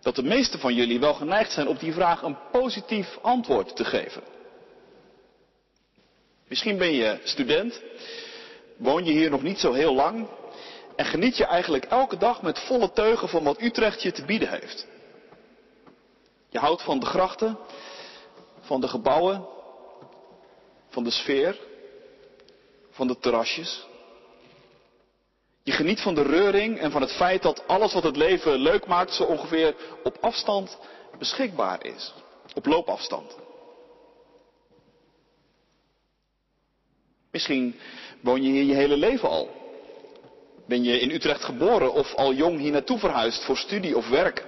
dat 0.00 0.14
de 0.14 0.22
meesten 0.22 0.60
van 0.60 0.74
jullie 0.74 1.00
wel 1.00 1.14
geneigd 1.14 1.52
zijn 1.52 1.68
op 1.68 1.80
die 1.80 1.92
vraag 1.92 2.22
een 2.22 2.38
positief 2.52 3.18
antwoord 3.22 3.76
te 3.76 3.84
geven. 3.84 4.22
Misschien 6.48 6.78
ben 6.78 6.92
je 6.92 7.20
student, 7.22 7.82
woon 8.76 9.04
je 9.04 9.12
hier 9.12 9.30
nog 9.30 9.42
niet 9.42 9.58
zo 9.58 9.72
heel 9.72 9.94
lang 9.94 10.28
en 10.96 11.04
geniet 11.04 11.36
je 11.36 11.44
eigenlijk 11.44 11.84
elke 11.84 12.16
dag 12.16 12.42
met 12.42 12.58
volle 12.58 12.92
teugen 12.92 13.28
van 13.28 13.44
wat 13.44 13.60
Utrecht 13.60 14.02
je 14.02 14.12
te 14.12 14.24
bieden 14.24 14.48
heeft. 14.48 14.86
Je 16.48 16.58
houdt 16.58 16.82
van 16.82 16.98
de 16.98 17.06
grachten, 17.06 17.58
van 18.60 18.80
de 18.80 18.88
gebouwen, 18.88 19.46
van 20.88 21.04
de 21.04 21.10
sfeer, 21.10 21.58
van 22.90 23.06
de 23.06 23.18
terrasjes. 23.18 23.86
Je 25.68 25.74
geniet 25.74 26.00
van 26.00 26.14
de 26.14 26.22
reuring 26.22 26.78
en 26.78 26.90
van 26.90 27.00
het 27.00 27.12
feit 27.12 27.42
dat 27.42 27.66
alles 27.66 27.92
wat 27.92 28.02
het 28.02 28.16
leven 28.16 28.58
leuk 28.58 28.86
maakt 28.86 29.12
zo 29.12 29.22
ongeveer 29.22 29.74
op 30.02 30.16
afstand 30.20 30.78
beschikbaar 31.18 31.86
is. 31.86 32.14
Op 32.54 32.66
loopafstand. 32.66 33.36
Misschien 37.30 37.74
woon 38.20 38.42
je 38.42 38.50
hier 38.50 38.62
je 38.62 38.74
hele 38.74 38.96
leven 38.96 39.28
al. 39.28 39.50
Ben 40.66 40.82
je 40.82 41.00
in 41.00 41.10
Utrecht 41.10 41.44
geboren 41.44 41.92
of 41.92 42.14
al 42.14 42.32
jong 42.32 42.58
hier 42.58 42.72
naartoe 42.72 42.98
verhuisd 42.98 43.44
voor 43.44 43.56
studie 43.56 43.96
of 43.96 44.08
werk? 44.08 44.44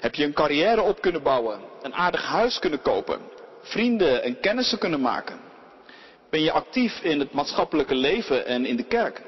Heb 0.00 0.14
je 0.14 0.24
een 0.24 0.32
carrière 0.32 0.82
op 0.82 1.00
kunnen 1.00 1.22
bouwen, 1.22 1.60
een 1.82 1.94
aardig 1.94 2.24
huis 2.24 2.58
kunnen 2.58 2.82
kopen, 2.82 3.20
vrienden 3.60 4.22
en 4.22 4.40
kennissen 4.40 4.78
kunnen 4.78 5.00
maken? 5.00 5.40
Ben 6.30 6.42
je 6.42 6.52
actief 6.52 7.00
in 7.02 7.18
het 7.18 7.32
maatschappelijke 7.32 7.94
leven 7.94 8.46
en 8.46 8.66
in 8.66 8.76
de 8.76 8.84
kerk? 8.84 9.26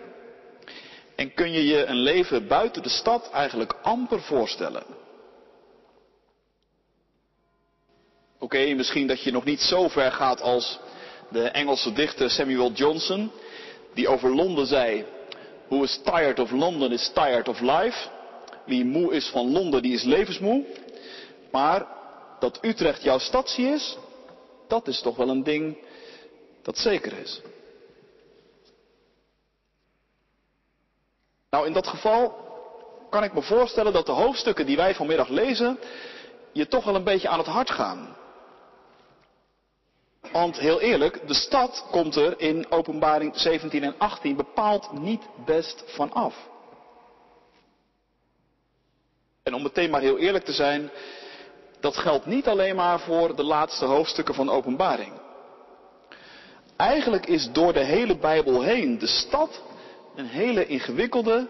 En 1.21 1.35
kun 1.35 1.53
je 1.53 1.67
je 1.67 1.85
een 1.85 2.01
leven 2.01 2.47
buiten 2.47 2.83
de 2.83 2.89
stad 2.89 3.31
eigenlijk 3.31 3.75
amper 3.83 4.21
voorstellen? 4.21 4.83
Oké, 8.39 8.75
misschien 8.75 9.07
dat 9.07 9.23
je 9.23 9.33
nog 9.33 9.45
niet 9.45 9.61
zo 9.61 9.89
ver 9.89 10.13
gaat 10.13 10.41
als 10.41 10.79
de 11.29 11.43
Engelse 11.43 11.93
dichter 11.93 12.31
Samuel 12.31 12.73
Johnson, 12.73 13.31
die 13.95 14.09
over 14.09 14.35
Londen 14.35 14.67
zei, 14.67 15.05
Who 15.69 15.83
is 15.83 16.01
tired 16.05 16.39
of 16.39 16.51
London 16.51 16.93
is 16.93 17.11
tired 17.15 17.49
of 17.49 17.61
life. 17.61 18.09
Wie 18.67 18.85
moe 18.85 19.13
is 19.13 19.29
van 19.29 19.53
Londen, 19.53 19.83
die 19.83 19.95
is 19.95 20.03
levensmoe. 20.03 20.65
Maar 21.51 21.87
dat 22.39 22.59
Utrecht 22.63 23.03
jouw 23.03 23.19
stadsie 23.19 23.67
is, 23.67 23.97
dat 24.69 24.89
is 24.89 25.01
toch 25.01 25.17
wel 25.17 25.29
een 25.29 25.43
ding 25.43 25.77
dat 26.63 26.79
zeker 26.79 27.19
is. 27.19 27.41
Nou, 31.51 31.67
in 31.67 31.73
dat 31.73 31.87
geval 31.87 32.49
kan 33.11 33.25
ik 33.25 33.33
me 33.33 33.43
voorstellen 33.43 33.93
dat 33.93 34.07
de 34.07 34.13
hoofdstukken 34.13 34.67
die 34.67 34.77
wij 34.77 34.95
vanmiddag 34.95 35.29
lezen 35.29 35.79
je 36.53 36.67
toch 36.69 36.85
wel 36.85 36.95
een 36.95 37.05
beetje 37.05 37.29
aan 37.29 37.39
het 37.39 37.47
hart 37.47 37.71
gaan. 37.71 38.17
Want 40.33 40.59
heel 40.59 40.81
eerlijk, 40.81 41.29
de 41.29 41.35
stad 41.35 41.87
komt 41.91 42.17
er 42.17 42.41
in 42.41 42.71
openbaring 42.71 43.37
17 43.37 43.83
en 43.83 43.95
18 43.99 44.37
bepaald 44.37 44.93
niet 44.93 45.23
best 45.45 45.85
van 45.87 46.13
af. 46.13 46.35
En 49.43 49.55
om 49.55 49.63
meteen 49.63 49.91
maar 49.91 50.01
heel 50.01 50.19
eerlijk 50.19 50.45
te 50.45 50.53
zijn, 50.53 50.91
dat 51.81 51.97
geldt 51.97 52.27
niet 52.27 52.49
alleen 52.49 52.77
maar 52.77 53.01
voor 53.01 53.37
de 53.37 53.45
laatste 53.45 53.85
hoofdstukken 53.85 54.35
van 54.35 54.51
openbaring. 54.51 55.13
Eigenlijk 56.77 57.27
is 57.27 57.51
door 57.53 57.73
de 57.73 57.85
hele 57.85 58.17
Bijbel 58.17 58.63
heen 58.63 58.99
de 58.99 59.07
stad 59.07 59.63
een 60.15 60.27
hele 60.27 60.67
ingewikkelde, 60.67 61.49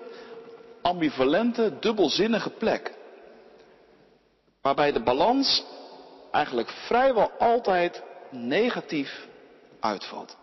ambivalente, 0.82 1.78
dubbelzinnige 1.80 2.50
plek. 2.50 2.94
Waarbij 4.62 4.92
de 4.92 5.02
balans 5.02 5.64
eigenlijk 6.30 6.70
vrijwel 6.70 7.30
altijd 7.38 8.02
negatief 8.30 9.26
uitvalt. 9.80 10.36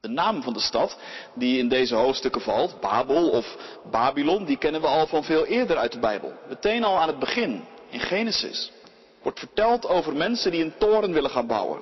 De 0.00 0.08
naam 0.08 0.42
van 0.42 0.52
de 0.52 0.60
stad 0.60 0.98
die 1.34 1.58
in 1.58 1.68
deze 1.68 1.94
hoofdstukken 1.94 2.40
valt, 2.40 2.80
Babel 2.80 3.28
of 3.28 3.56
Babylon, 3.90 4.44
die 4.44 4.58
kennen 4.58 4.80
we 4.80 4.86
al 4.86 5.06
van 5.06 5.24
veel 5.24 5.46
eerder 5.46 5.76
uit 5.76 5.92
de 5.92 5.98
Bijbel. 5.98 6.32
Meteen 6.48 6.84
al 6.84 6.98
aan 6.98 7.08
het 7.08 7.18
begin, 7.18 7.64
in 7.88 8.00
Genesis, 8.00 8.72
wordt 9.22 9.38
verteld 9.38 9.88
over 9.88 10.16
mensen 10.16 10.50
die 10.50 10.64
een 10.64 10.76
toren 10.78 11.12
willen 11.12 11.30
gaan 11.30 11.46
bouwen. 11.46 11.80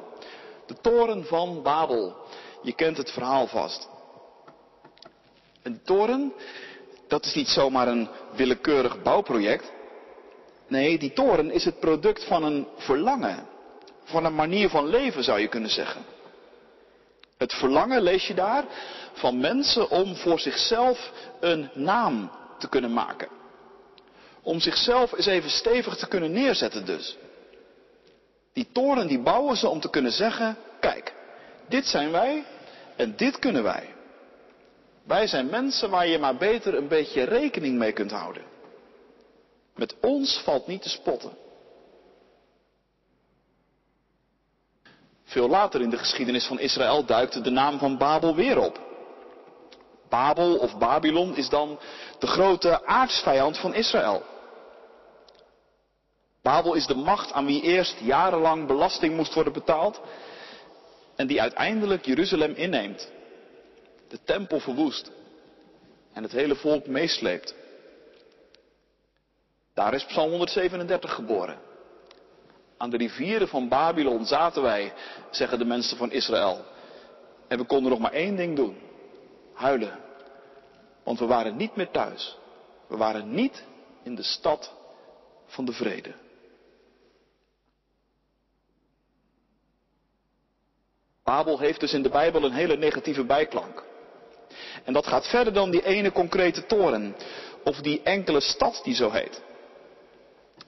De 0.67 0.75
toren 0.81 1.25
van 1.25 1.63
Babel. 1.63 2.17
Je 2.63 2.73
kent 2.73 2.97
het 2.97 3.11
verhaal 3.11 3.47
vast. 3.47 3.89
Een 5.63 5.83
toren, 5.83 6.33
dat 7.09 7.25
is 7.25 7.35
niet 7.35 7.49
zomaar 7.49 7.89
een 7.89 8.09
willekeurig 8.37 9.03
bouwproject. 9.03 9.73
Nee, 10.69 10.99
die 10.99 11.13
toren 11.13 11.51
is 11.51 11.65
het 11.65 11.81
product 11.81 12.25
van 12.25 12.43
een 12.43 12.67
verlangen. 12.77 13.47
Van 14.05 14.25
een 14.25 14.35
manier 14.35 14.69
van 14.69 14.87
leven 14.87 15.25
zou 15.25 15.41
je 15.41 15.49
kunnen 15.49 15.71
zeggen. 15.71 16.05
Het 17.37 17.55
verlangen, 17.55 18.03
lees 18.03 18.27
je 18.27 18.35
daar, 18.35 18.65
van 19.13 19.41
mensen 19.41 19.91
om 19.91 20.17
voor 20.17 20.41
zichzelf 20.41 21.13
een 21.41 21.71
naam 21.75 22.31
te 22.59 22.69
kunnen 22.69 22.93
maken. 22.93 23.29
Om 24.43 24.61
zichzelf 24.61 25.13
eens 25.13 25.27
even 25.27 25.51
stevig 25.51 25.97
te 25.97 26.09
kunnen 26.09 26.33
neerzetten 26.33 26.85
dus. 26.85 27.17
Die 28.53 28.69
toren 28.73 29.07
die 29.07 29.21
bouwen 29.21 29.57
ze 29.57 29.69
om 29.69 29.81
te 29.81 29.91
kunnen 29.91 30.13
zeggen, 30.13 30.57
kijk, 30.81 31.15
dit 31.71 31.87
zijn 31.87 32.11
wij 32.11 32.45
en 32.97 33.17
dit 33.17 33.39
kunnen 33.39 33.63
wij. 33.63 33.95
Wij 35.03 35.27
zijn 35.27 35.47
mensen 35.47 35.91
waar 35.91 36.07
je 36.07 36.19
maar 36.19 36.37
beter 36.37 36.75
een 36.75 36.89
beetje 36.89 37.23
rekening 37.23 37.79
mee 37.79 37.93
kunt 37.93 38.11
houden. 38.11 38.43
Met 39.75 39.95
ons 40.01 40.41
valt 40.45 40.67
niet 40.67 40.83
te 40.83 40.89
spotten. 40.89 41.31
Veel 45.25 45.49
later 45.49 45.81
in 45.81 45.91
de 45.91 45.99
geschiedenis 45.99 46.47
van 46.47 46.59
Israël 46.59 47.05
duikt 47.05 47.45
de 47.45 47.51
naam 47.51 47.79
van 47.79 47.99
Babel 47.99 48.35
weer 48.35 48.59
op. 48.59 48.81
Babel 50.09 50.57
of 50.57 50.79
Babylon 50.79 51.37
is 51.37 51.49
dan 51.49 51.79
de 52.19 52.27
grote 52.27 52.87
aardsvijand 52.87 53.59
van 53.59 53.75
Israël. 53.75 54.23
Babel 56.43 56.75
is 56.75 56.87
de 56.87 56.95
macht 56.95 57.33
aan 57.33 57.47
wie 57.47 57.63
eerst 57.63 57.97
jarenlang 58.01 58.67
belasting 58.67 59.17
moest 59.17 59.35
worden 59.35 59.53
betaald 59.53 60.01
en 61.21 61.27
die 61.27 61.41
uiteindelijk 61.41 62.05
Jeruzalem 62.05 62.55
inneemt, 62.55 63.11
de 64.09 64.19
tempel 64.25 64.61
verwoest 64.61 65.11
en 66.13 66.23
het 66.23 66.33
hele 66.33 66.55
volk 66.55 66.87
meesleept. 66.87 67.55
Daar 69.75 69.95
is 69.95 70.05
Psalm 70.05 70.31
137 70.31 71.15
geboren. 71.15 71.59
Aan 72.77 72.91
de 72.91 72.97
rivieren 72.97 73.49
van 73.49 73.69
Babylon 73.69 74.25
zaten 74.25 74.63
wij, 74.63 74.93
zeggen 75.31 75.59
de 75.59 75.65
mensen 75.65 75.97
van 75.97 76.13
Israël. 76.13 76.65
En 77.49 77.59
we 77.59 77.65
konden 77.65 77.91
nog 77.91 78.01
maar 78.01 78.13
één 78.13 78.37
ding 78.37 78.57
doen. 78.57 78.77
Huilen. 79.55 79.99
Want 81.03 81.19
we 81.19 81.27
waren 81.27 81.57
niet 81.57 81.77
meer 81.77 81.91
thuis. 81.91 82.37
We 82.87 82.97
waren 82.97 83.35
niet 83.35 83.65
in 84.03 84.15
de 84.15 84.23
stad 84.23 84.73
van 85.47 85.65
de 85.65 85.73
vrede. 85.73 86.15
Babel 91.31 91.59
heeft 91.59 91.81
dus 91.81 91.93
in 91.93 92.03
de 92.03 92.09
Bijbel 92.09 92.45
een 92.45 92.53
hele 92.53 92.77
negatieve 92.77 93.25
bijklank. 93.25 93.85
En 94.85 94.93
dat 94.93 95.07
gaat 95.07 95.27
verder 95.27 95.53
dan 95.53 95.71
die 95.71 95.85
ene 95.85 96.13
concrete 96.13 96.67
toren. 96.67 97.17
Of 97.65 97.77
die 97.77 98.01
enkele 98.03 98.41
stad 98.41 98.81
die 98.85 98.95
zo 98.95 99.11
heet. 99.11 99.43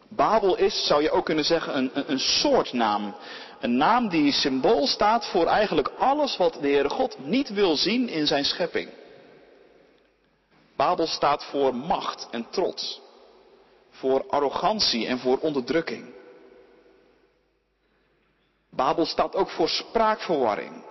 Babel 0.09 0.57
is, 0.57 0.87
zou 0.87 1.03
je 1.03 1.11
ook 1.11 1.25
kunnen 1.25 1.45
zeggen, 1.45 1.77
een, 1.77 1.91
een, 2.07 2.19
soort 2.19 2.73
naam. 2.73 3.15
Een 3.61 3.77
naam 3.77 4.09
die 4.09 4.33
symbool 4.33 4.87
staat 4.87 5.27
voor 5.27 5.47
eigenlijk 5.47 5.89
alles 5.99 6.37
wat 6.37 6.53
de 6.53 6.69
Heere 6.69 6.91
God 6.91 7.17
niet 7.19 7.49
wil 7.49 7.77
zien 7.77 8.09
in 8.09 8.27
zijn 8.27 8.45
schepping. 8.45 8.89
Babel 10.77 11.07
staat 11.07 11.45
voor 11.45 11.75
macht 11.75 12.29
en 12.31 12.47
trots. 12.51 13.01
Voor 13.91 14.25
arrogantie 14.29 15.07
en 15.07 15.19
voor 15.19 15.39
onderdrukking. 15.39 16.22
Babel 18.75 19.07
staat 19.07 19.35
ook 19.35 19.51
voor 19.51 19.69
spraakverwarring. 19.69 20.85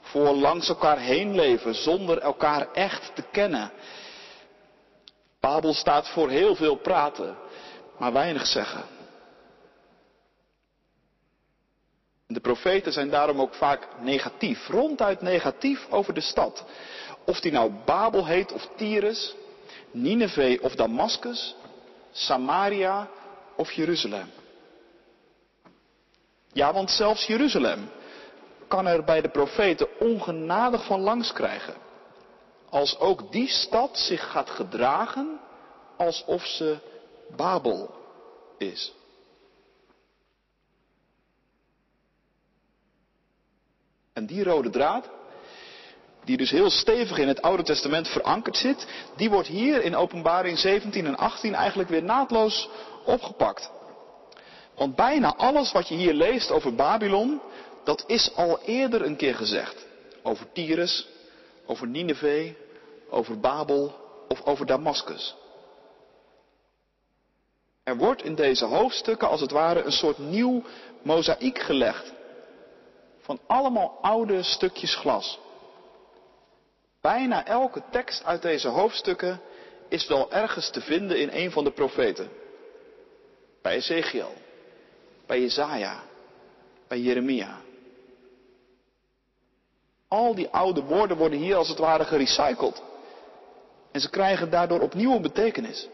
Voor 0.00 0.34
langs 0.34 0.68
elkaar 0.68 0.98
heen 0.98 1.34
leven 1.34 1.74
zonder 1.74 2.18
elkaar 2.18 2.72
echt 2.72 3.14
te 3.14 3.22
kennen. 3.22 3.72
Babel 5.40 5.74
staat 5.74 6.08
voor 6.08 6.30
heel 6.30 6.54
veel 6.54 6.76
praten, 6.76 7.36
maar 7.98 8.12
weinig 8.12 8.46
zeggen. 8.46 8.84
De 12.26 12.40
profeten 12.40 12.92
zijn 12.92 13.10
daarom 13.10 13.40
ook 13.40 13.54
vaak 13.54 13.88
negatief, 14.00 14.68
ronduit 14.68 15.20
negatief 15.20 15.86
over 15.90 16.14
de 16.14 16.20
stad. 16.20 16.64
Of 17.24 17.40
die 17.40 17.52
nou 17.52 17.72
Babel 17.84 18.26
heet 18.26 18.52
of 18.52 18.68
Tyrus, 18.76 19.34
Nineveh 19.90 20.62
of 20.62 20.74
Damascus, 20.74 21.54
Samaria 22.10 23.08
of 23.56 23.72
Jeruzalem. 23.72 24.41
Ja, 26.52 26.72
want 26.72 26.90
zelfs 26.90 27.26
Jeruzalem 27.26 27.90
kan 28.68 28.86
er 28.86 29.04
bij 29.04 29.20
de 29.20 29.28
profeten 29.28 30.00
ongenadig 30.00 30.84
van 30.84 31.00
langs 31.00 31.32
krijgen. 31.32 31.74
Als 32.70 32.98
ook 32.98 33.32
die 33.32 33.48
stad 33.48 33.98
zich 33.98 34.30
gaat 34.30 34.50
gedragen 34.50 35.40
alsof 35.96 36.46
ze 36.46 36.78
Babel 37.36 37.94
is. 38.58 38.92
En 44.12 44.26
die 44.26 44.44
rode 44.44 44.70
draad, 44.70 45.10
die 46.24 46.36
dus 46.36 46.50
heel 46.50 46.70
stevig 46.70 47.18
in 47.18 47.28
het 47.28 47.42
Oude 47.42 47.62
Testament 47.62 48.08
verankerd 48.08 48.56
zit, 48.56 48.86
die 49.16 49.30
wordt 49.30 49.48
hier 49.48 49.82
in 49.82 49.96
Openbaring 49.96 50.58
17 50.58 51.06
en 51.06 51.16
18 51.16 51.54
eigenlijk 51.54 51.88
weer 51.88 52.02
naadloos 52.02 52.68
opgepakt. 53.04 53.70
Want 54.82 54.96
bijna 54.96 55.34
alles 55.36 55.72
wat 55.72 55.88
je 55.88 55.94
hier 55.94 56.14
leest 56.14 56.50
over 56.50 56.74
Babylon, 56.74 57.40
dat 57.84 58.04
is 58.06 58.34
al 58.34 58.60
eerder 58.60 59.02
een 59.02 59.16
keer 59.16 59.34
gezegd. 59.34 59.86
Over 60.22 60.52
Tyrus, 60.52 61.08
over 61.66 61.86
Nineveh, 61.86 62.54
over 63.10 63.40
Babel 63.40 63.94
of 64.28 64.42
over 64.44 64.66
Damascus. 64.66 65.36
Er 67.82 67.96
wordt 67.96 68.24
in 68.24 68.34
deze 68.34 68.64
hoofdstukken 68.64 69.28
als 69.28 69.40
het 69.40 69.50
ware 69.50 69.82
een 69.82 69.92
soort 69.92 70.18
nieuw 70.18 70.62
mozaïek 71.02 71.58
gelegd. 71.58 72.12
Van 73.20 73.40
allemaal 73.46 73.98
oude 74.00 74.42
stukjes 74.42 74.94
glas. 74.94 75.38
Bijna 77.00 77.46
elke 77.46 77.82
tekst 77.90 78.24
uit 78.24 78.42
deze 78.42 78.68
hoofdstukken 78.68 79.40
is 79.88 80.06
wel 80.06 80.32
ergens 80.32 80.70
te 80.70 80.80
vinden 80.80 81.18
in 81.18 81.30
een 81.32 81.50
van 81.50 81.64
de 81.64 81.72
profeten. 81.72 82.28
Bij 83.62 83.74
Ezekiel, 83.74 84.32
bij 85.26 85.40
Jezaja, 85.40 86.02
bij 86.88 87.00
Jeremia. 87.00 87.60
Al 90.08 90.34
die 90.34 90.48
oude 90.48 90.82
woorden 90.82 91.16
worden 91.16 91.38
hier 91.38 91.56
als 91.56 91.68
het 91.68 91.78
ware 91.78 92.04
gerecycled. 92.04 92.82
En 93.92 94.00
ze 94.00 94.10
krijgen 94.10 94.50
daardoor 94.50 94.80
opnieuw 94.80 95.14
een 95.14 95.22
betekenis. 95.22 95.88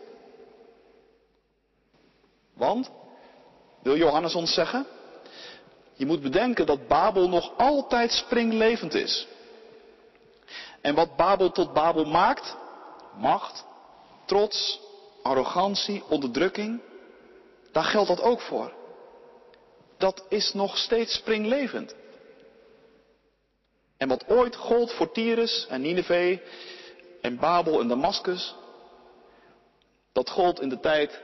Want, 2.55 2.91
wil 3.83 3.97
Johannes 3.97 4.35
ons 4.35 4.55
zeggen? 4.55 4.87
Je 5.95 6.07
moet 6.07 6.23
bedenken 6.23 6.67
dat 6.67 6.89
Babel 6.89 7.29
nog 7.29 7.53
altijd 7.57 8.13
springlevend 8.13 8.95
is. 8.95 9.27
En 10.81 10.95
wat 10.95 11.17
Babel 11.17 11.51
tot 11.51 11.73
Babel 11.73 12.05
maakt, 12.05 12.57
macht, 13.17 13.65
trots, 14.25 14.81
arrogantie, 15.23 16.05
onderdrukking, 16.09 16.81
daar 17.73 17.85
geldt 17.85 18.09
dat 18.09 18.23
ook 18.23 18.41
voor. 18.41 18.73
Dat 19.99 20.27
is 20.29 20.53
nog 20.53 20.77
steeds 20.77 21.15
springlevend. 21.15 21.95
En 23.97 24.09
wat 24.09 24.29
ooit 24.29 24.57
gold 24.57 24.93
voor 24.93 25.13
Tyrus 25.13 25.67
en 25.69 25.81
Nineveh 25.81 26.39
en 27.21 27.39
Babel 27.39 27.81
en 27.81 27.89
Damascus, 27.89 28.55
dat 30.13 30.31
gold 30.31 30.61
in 30.61 30.69
de 30.69 30.81
tijd 30.81 31.21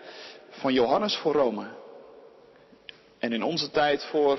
van 0.49 0.73
Johannes 0.73 1.17
voor 1.17 1.33
Rome. 1.33 1.67
En 3.19 3.33
in 3.33 3.43
onze 3.43 3.71
tijd 3.71 4.05
voor 4.05 4.39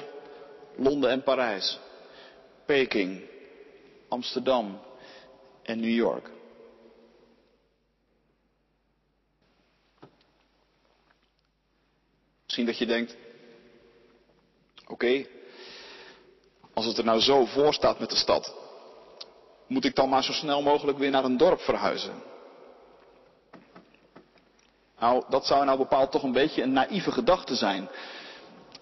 Londen 0.76 1.10
en 1.10 1.24
Parijs, 1.24 1.80
Peking, 2.66 3.22
Amsterdam 4.08 4.82
en 5.64 5.80
New 5.80 5.96
York. 5.96 6.30
Misschien 12.44 12.66
dat 12.66 12.78
je 12.78 12.86
denkt, 12.86 13.16
oké, 14.88 15.26
als 16.74 16.86
het 16.86 16.98
er 16.98 17.04
nou 17.04 17.20
zo 17.20 17.46
voor 17.46 17.74
staat 17.74 18.00
met 18.00 18.10
de 18.10 18.16
stad, 18.16 18.54
moet 19.68 19.86
ik 19.86 19.96
dan 19.96 20.10
maar 20.10 20.24
zo 20.24 20.32
snel 20.32 20.62
mogelijk 20.62 20.98
weer 20.98 21.12
naar 21.12 21.24
een 21.24 21.38
dorp 21.38 21.62
verhuizen? 21.62 22.24
Nou, 25.00 25.24
dat 25.30 25.46
zou 25.46 25.66
nou 25.66 25.78
bepaald 25.78 26.12
toch 26.12 26.24
een 26.24 26.32
beetje 26.32 26.62
een 26.62 26.74
naïeve 26.74 27.12
gedachte 27.12 27.56
zijn. 27.56 27.90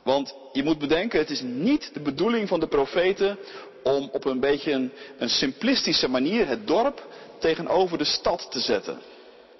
Want 0.04 0.36
je 0.52 0.63
moet 0.63 0.80
bedenken, 0.80 1.20
het 1.20 1.30
is 1.30 1.42
niet 1.42 1.94
de 1.94 2.00
bedoeling 2.00 2.48
van 2.48 2.60
de 2.60 2.68
profeten 2.68 3.38
om 3.84 4.10
op 4.12 4.26
een 4.26 4.39
beetje 4.39 4.89
een, 5.18 5.30
simplistische 5.30 6.10
manier 6.10 6.48
het 6.48 6.68
dorp 6.68 7.08
tegenover 7.39 7.98
de 7.98 8.04
stad 8.04 8.52
te 8.52 8.60
zetten. 8.60 9.00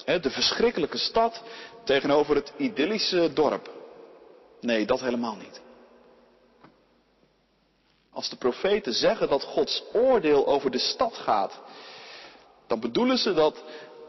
De 0.06 0.29
verschrikkelijke 0.29 0.97
stad 0.97 1.41
tegenover 1.84 2.36
het 2.36 2.53
idyllische 2.58 3.34
dorp. 3.34 3.71
Nee, 4.62 4.86
dat 4.86 4.99
helemaal 4.99 5.36
niet. 5.36 5.62
Als 8.13 8.30
de 8.30 8.36
profeten 8.36 8.93
zeggen 8.93 9.30
dat 9.30 9.43
Gods 9.43 9.84
oordeel 9.93 10.47
over 10.47 10.71
de 10.71 10.80
stad 10.80 11.17
gaat, 11.17 11.62
dan 12.67 12.80
bedoelen 12.80 13.17
ze 13.17 13.34
dat 13.34 13.63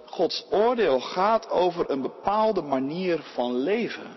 Gods 0.07 0.47
oordeel 0.51 1.01
gaat 1.01 1.51
over 1.51 1.91
een 1.91 2.03
bepaalde 2.03 2.63
manier 2.63 3.23
van 3.23 3.57
leven. 3.57 4.17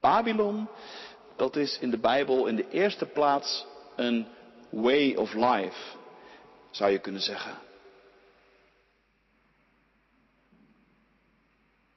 Babylon, 0.00 0.68
dat 1.36 1.56
is 1.56 1.78
in 1.78 1.90
de 1.90 1.98
Bijbel 1.98 2.46
in 2.46 2.56
de 2.56 2.68
eerste 2.70 3.06
plaats 3.06 3.66
een 3.96 4.26
way 4.70 5.14
of 5.14 5.34
life, 5.34 5.96
zou 6.70 6.90
je 6.90 6.98
kunnen 6.98 7.22
zeggen. 7.22 7.58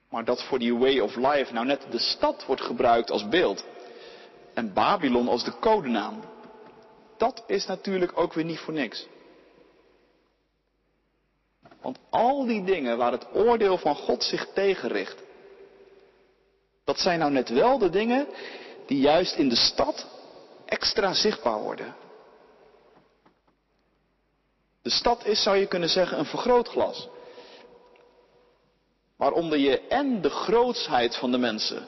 Maar 0.10 0.26
dat 0.26 0.44
voor 0.44 0.60
die 0.60 0.76
way 0.76 1.00
of 1.00 1.16
life 1.16 1.54
nou 1.54 1.66
net 1.66 1.86
de 1.92 2.00
stad 2.00 2.46
wordt 2.46 2.62
gebruikt 2.62 3.12
als 3.12 3.28
beeld 3.28 3.66
en 4.54 4.74
Babylon 4.74 5.28
als 5.28 5.44
de 5.44 5.60
codenaam, 5.60 6.24
dat 7.18 7.44
is 7.48 7.66
natuurlijk 7.66 8.18
ook 8.18 8.34
weer 8.34 8.46
niet 8.46 8.60
voor 8.60 8.74
niks. 8.74 9.08
Want 11.82 12.00
al 12.10 12.46
die 12.46 12.64
dingen 12.64 12.98
waar 12.98 13.12
het 13.12 13.28
oordeel 13.34 13.78
van 13.78 13.96
God 13.96 14.24
zich 14.24 14.48
tegenricht, 14.54 15.24
dat 16.84 17.00
zijn 17.00 17.20
nou 17.20 17.32
net 17.32 17.50
wel 17.50 17.78
de 17.78 17.90
dingen 17.90 18.28
die 18.86 19.00
juist 19.00 19.36
in 19.36 19.50
de 19.50 19.56
stad 19.56 20.08
extra 20.66 21.14
zichtbaar 21.14 21.60
worden. 21.60 21.96
De 24.82 24.90
stad 24.90 25.26
is, 25.26 25.44
zou 25.44 25.58
je 25.58 25.68
kunnen 25.68 25.90
zeggen, 25.90 26.20
een 26.20 26.26
vergrootglas. 26.26 27.10
Waaronder 29.18 29.58
je 29.58 29.80
en 29.80 30.22
de 30.22 30.30
grootsheid 30.30 31.16
van 31.16 31.32
de 31.32 31.38
mensen 31.38 31.88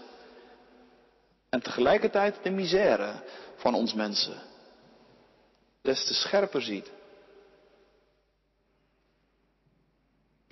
en 1.55 1.61
tegelijkertijd 1.61 2.43
de 2.43 2.49
misère 2.49 3.23
van 3.55 3.73
ons 3.73 3.93
mensen 3.93 4.41
des 5.81 6.05
te 6.05 6.13
scherper 6.13 6.61
ziet. 6.61 6.91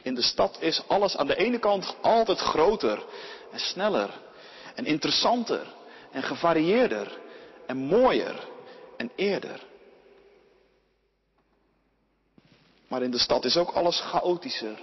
In 0.01 0.15
de 0.15 0.21
stad 0.21 0.57
is 0.61 0.87
alles 0.87 1.17
aan 1.17 1.27
de 1.27 1.35
ene 1.35 1.59
kant 1.59 1.95
altijd 2.01 2.39
groter 2.39 3.05
en 3.51 3.59
sneller 3.59 4.21
en 4.75 4.85
interessanter 4.85 5.67
en 6.11 6.23
gevarieerder 6.23 7.19
en 7.65 7.77
mooier 7.77 8.47
en 8.97 9.11
eerder. 9.15 9.63
Maar 12.87 13.01
in 13.01 13.11
de 13.11 13.19
stad 13.19 13.45
is 13.45 13.57
ook 13.57 13.71
alles 13.71 13.99
chaotischer, 13.99 14.79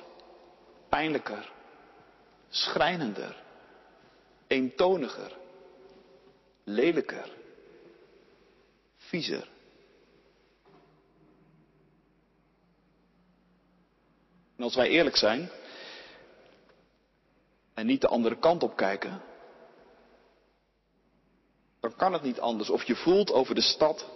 pijnlijker, 0.88 1.52
schrijnender, 2.48 3.36
eentoniger, 4.46 5.38
lelijker, 6.64 7.30
viezer. 8.96 9.48
En 14.56 14.64
als 14.64 14.74
wij 14.74 14.88
eerlijk 14.88 15.16
zijn 15.16 15.50
en 17.74 17.86
niet 17.86 18.00
de 18.00 18.08
andere 18.08 18.38
kant 18.38 18.62
op 18.62 18.76
kijken, 18.76 19.22
dan 21.80 21.96
kan 21.96 22.12
het 22.12 22.22
niet 22.22 22.40
anders. 22.40 22.70
Of 22.70 22.82
je 22.82 22.96
voelt 22.96 23.32
over 23.32 23.54
de 23.54 23.60
stad 23.60 24.06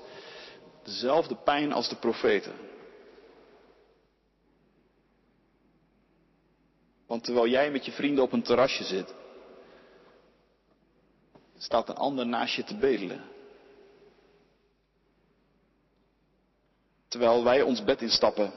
dezelfde 0.83 1.37
pijn 1.37 1.73
als 1.73 1.89
de 1.89 1.97
profeten. 1.97 2.55
Want 7.07 7.25
terwijl 7.25 7.49
jij 7.49 7.71
met 7.71 7.85
je 7.85 7.93
vrienden 7.93 8.25
op 8.25 8.33
een 8.33 8.43
terrasje 8.43 8.85
zit, 8.85 9.15
staat 11.59 11.89
een 11.89 11.97
ander 11.97 12.27
naast 12.27 12.55
je 12.55 12.65
te 12.65 12.77
bedelen. 12.77 13.33
terwijl 17.15 17.45
wij 17.45 17.63
ons 17.63 17.85
bed 17.85 18.03
instappen, 18.03 18.53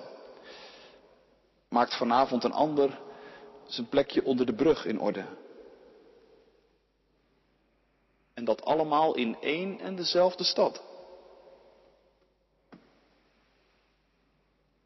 maakt 1.70 1.98
vanavond 1.98 2.44
een 2.44 2.52
ander 2.52 3.00
zijn 3.66 3.90
plekje 3.90 4.24
onder 4.24 4.46
de 4.46 4.54
brug 4.54 4.86
in 4.86 5.00
orde. 5.00 5.26
En 8.34 8.46
dat 8.46 8.62
allemaal 8.62 9.16
in 9.16 9.38
één 9.42 9.80
en 9.80 9.96
dezelfde 9.96 10.44
stad. 10.44 10.84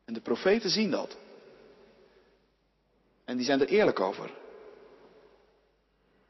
En 0.05 0.13
de 0.13 0.21
profeten 0.21 0.69
zien 0.69 0.91
dat. 0.91 1.17
En 3.25 3.37
die 3.37 3.45
zijn 3.45 3.61
er 3.61 3.67
eerlijk 3.67 3.99
over. 3.99 4.40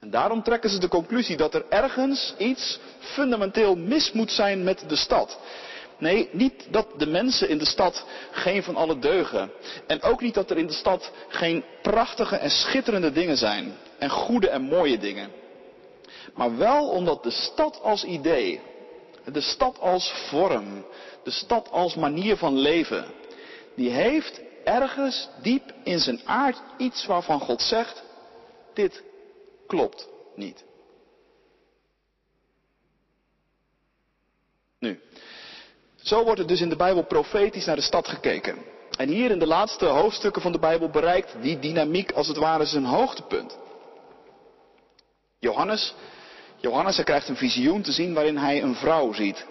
En 0.01 0.09
daarom 0.09 0.43
trekken 0.43 0.69
ze 0.69 0.79
de 0.79 0.87
conclusie 0.87 1.37
dat 1.37 1.53
er 1.53 1.65
ergens 1.69 2.33
iets 2.37 2.79
fundamenteel 2.99 3.75
mis 3.75 4.11
moet 4.11 4.31
zijn 4.31 4.63
met 4.63 4.83
de 4.87 4.95
stad. 4.95 5.37
Nee, 5.97 6.29
niet 6.31 6.67
dat 6.69 6.87
de 6.97 7.05
mensen 7.05 7.49
in 7.49 7.57
de 7.57 7.65
stad 7.65 8.05
geen 8.31 8.63
van 8.63 8.75
alle 8.75 8.99
deugen. 8.99 9.51
En 9.87 10.01
ook 10.01 10.21
niet 10.21 10.33
dat 10.33 10.49
er 10.49 10.57
in 10.57 10.67
de 10.67 10.73
stad 10.73 11.11
geen 11.27 11.63
prachtige 11.81 12.35
en 12.35 12.49
schitterende 12.49 13.11
dingen 13.11 13.37
zijn. 13.37 13.73
En 13.97 14.09
goede 14.09 14.49
en 14.49 14.61
mooie 14.61 14.97
dingen. 14.97 15.29
Maar 16.33 16.57
wel 16.57 16.89
omdat 16.89 17.23
de 17.23 17.31
stad 17.31 17.81
als 17.81 18.03
idee, 18.03 18.61
de 19.25 19.41
stad 19.41 19.79
als 19.79 20.11
vorm, 20.29 20.85
de 21.23 21.31
stad 21.31 21.71
als 21.71 21.95
manier 21.95 22.37
van 22.37 22.57
leven, 22.57 23.05
die 23.75 23.89
heeft 23.89 24.41
ergens 24.63 25.29
diep 25.41 25.73
in 25.83 25.99
zijn 25.99 26.21
aard 26.25 26.61
iets 26.77 27.05
waarvan 27.05 27.39
God 27.39 27.61
zegt, 27.61 28.03
dit 28.73 29.03
klopt 29.71 30.07
niet. 30.35 30.63
Nu, 34.79 34.99
zo 35.95 36.23
wordt 36.23 36.39
er 36.39 36.47
dus 36.47 36.61
in 36.61 36.69
de 36.69 36.75
Bijbel 36.75 37.03
profetisch 37.03 37.65
naar 37.65 37.75
de 37.75 37.81
stad 37.81 38.07
gekeken. 38.07 38.57
En 38.97 39.09
hier 39.09 39.31
in 39.31 39.39
de 39.39 39.47
laatste 39.47 39.85
hoofdstukken 39.85 40.41
van 40.41 40.51
de 40.51 40.59
Bijbel 40.59 40.89
bereikt 40.89 41.41
die 41.41 41.59
dynamiek 41.59 42.11
als 42.11 42.27
het 42.27 42.37
ware 42.37 42.65
zijn 42.65 42.85
hoogtepunt. 42.85 43.57
Johannes, 45.39 45.93
Johannes 46.57 46.95
hij 46.95 47.05
krijgt 47.05 47.29
een 47.29 47.35
visioen 47.35 47.81
te 47.81 47.91
zien 47.91 48.13
waarin 48.13 48.37
hij 48.37 48.61
een 48.61 48.75
vrouw 48.75 49.13
ziet. 49.13 49.45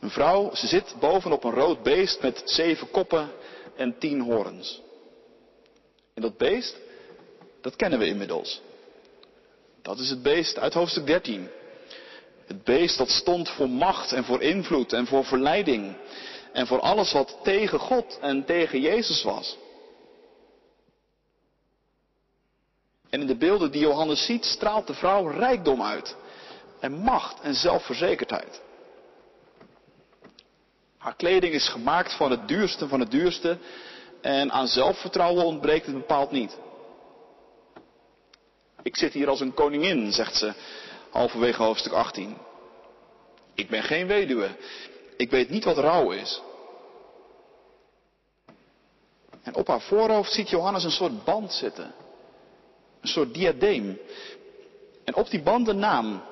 Een 0.00 0.10
vrouw, 0.10 0.54
ze 0.54 0.66
zit 0.66 0.94
bovenop 1.00 1.44
een 1.44 1.54
rood 1.54 1.82
beest 1.82 2.22
met 2.22 2.42
zeven 2.44 2.90
koppen 2.90 3.30
en 3.76 3.98
tien 3.98 4.20
horens. 4.20 4.82
En 6.14 6.22
dat 6.22 6.36
beest, 6.36 6.76
dat 7.60 7.76
kennen 7.76 7.98
we 7.98 8.06
inmiddels. 8.06 8.62
Dat 9.82 9.98
is 9.98 10.10
het 10.10 10.22
beest 10.22 10.58
uit 10.58 10.74
hoofdstuk 10.74 11.06
13. 11.06 11.48
Het 12.46 12.64
beest 12.64 12.98
dat 12.98 13.10
stond 13.10 13.48
voor 13.48 13.68
macht 13.68 14.12
en 14.12 14.24
voor 14.24 14.42
invloed 14.42 14.92
en 14.92 15.06
voor 15.06 15.24
verleiding. 15.24 15.96
En 16.52 16.66
voor 16.66 16.80
alles 16.80 17.12
wat 17.12 17.38
tegen 17.42 17.78
God 17.78 18.18
en 18.20 18.44
tegen 18.44 18.80
Jezus 18.80 19.22
was. 19.22 19.56
En 23.10 23.20
in 23.20 23.26
de 23.26 23.36
beelden 23.36 23.70
die 23.70 23.80
Johannes 23.80 24.24
ziet 24.24 24.44
straalt 24.44 24.86
de 24.86 24.94
vrouw 24.94 25.26
rijkdom 25.26 25.82
uit. 25.82 26.16
En 26.80 26.92
macht 26.92 27.40
en 27.40 27.54
zelfverzekerdheid. 27.54 28.60
Haar 30.98 31.16
kleding 31.16 31.54
is 31.54 31.68
gemaakt 31.68 32.12
van 32.12 32.30
het 32.30 32.48
duurste 32.48 32.88
van 32.88 33.00
het 33.00 33.10
duurste. 33.10 33.58
En 34.20 34.52
aan 34.52 34.66
zelfvertrouwen 34.66 35.44
ontbreekt 35.44 35.86
het 35.86 35.94
bepaald 35.94 36.30
niet. 36.30 36.56
Ik 38.82 38.96
zit 38.96 39.12
hier 39.12 39.28
als 39.28 39.40
een 39.40 39.54
koningin, 39.54 40.12
zegt 40.12 40.36
ze, 40.36 40.52
halverwege 41.10 41.62
hoofdstuk 41.62 41.92
18. 41.92 42.36
Ik 43.54 43.68
ben 43.68 43.82
geen 43.82 44.06
weduwe. 44.06 44.48
Ik 45.16 45.30
weet 45.30 45.50
niet 45.50 45.64
wat 45.64 45.78
rouw 45.78 46.10
is. 46.10 46.42
En 49.42 49.54
op 49.54 49.66
haar 49.66 49.80
voorhoofd 49.80 50.32
ziet 50.32 50.50
Johannes 50.50 50.84
een 50.84 50.90
soort 50.90 51.24
band 51.24 51.52
zitten. 51.52 51.94
Een 53.00 53.08
soort 53.08 53.34
diadeem. 53.34 53.98
En 55.04 55.14
op 55.14 55.30
die 55.30 55.42
band 55.42 55.68
een 55.68 55.78
naam. 55.78 56.22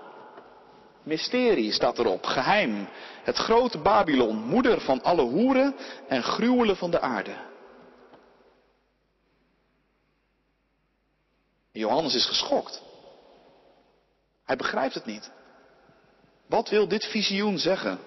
Mysterie 1.03 1.73
staat 1.73 1.99
erop, 1.99 2.25
geheim. 2.25 2.89
Het 3.23 3.37
grote 3.37 3.79
Babylon, 3.79 4.37
moeder 4.37 4.81
van 4.81 5.03
alle 5.03 5.23
hoeren 5.23 5.75
en 6.09 6.23
gruwelen 6.23 6.77
van 6.77 6.91
de 6.91 7.01
aarde. 7.01 7.50
Johannes 11.73 12.15
is 12.15 12.27
geschokt. 12.27 12.83
Hij 14.45 14.57
begrijpt 14.57 14.95
het 14.95 15.05
niet. 15.05 15.31
Wat 16.47 16.69
wil 16.69 16.89
dit 16.89 17.05
visioen 17.05 17.59
zeggen? 17.59 17.99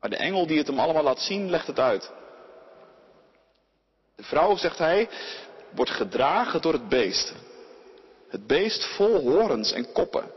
Maar 0.00 0.10
de 0.10 0.16
engel 0.16 0.46
die 0.46 0.58
het 0.58 0.66
hem 0.66 0.78
allemaal 0.78 1.02
laat 1.02 1.20
zien, 1.20 1.50
legt 1.50 1.66
het 1.66 1.78
uit. 1.78 2.10
De 4.16 4.22
vrouw, 4.22 4.56
zegt 4.56 4.78
hij, 4.78 5.08
wordt 5.70 5.90
gedragen 5.90 6.62
door 6.62 6.72
het 6.72 6.88
beest. 6.88 7.34
Het 8.28 8.46
beest 8.46 8.84
vol 8.84 9.20
horens 9.20 9.72
en 9.72 9.92
koppen. 9.92 10.30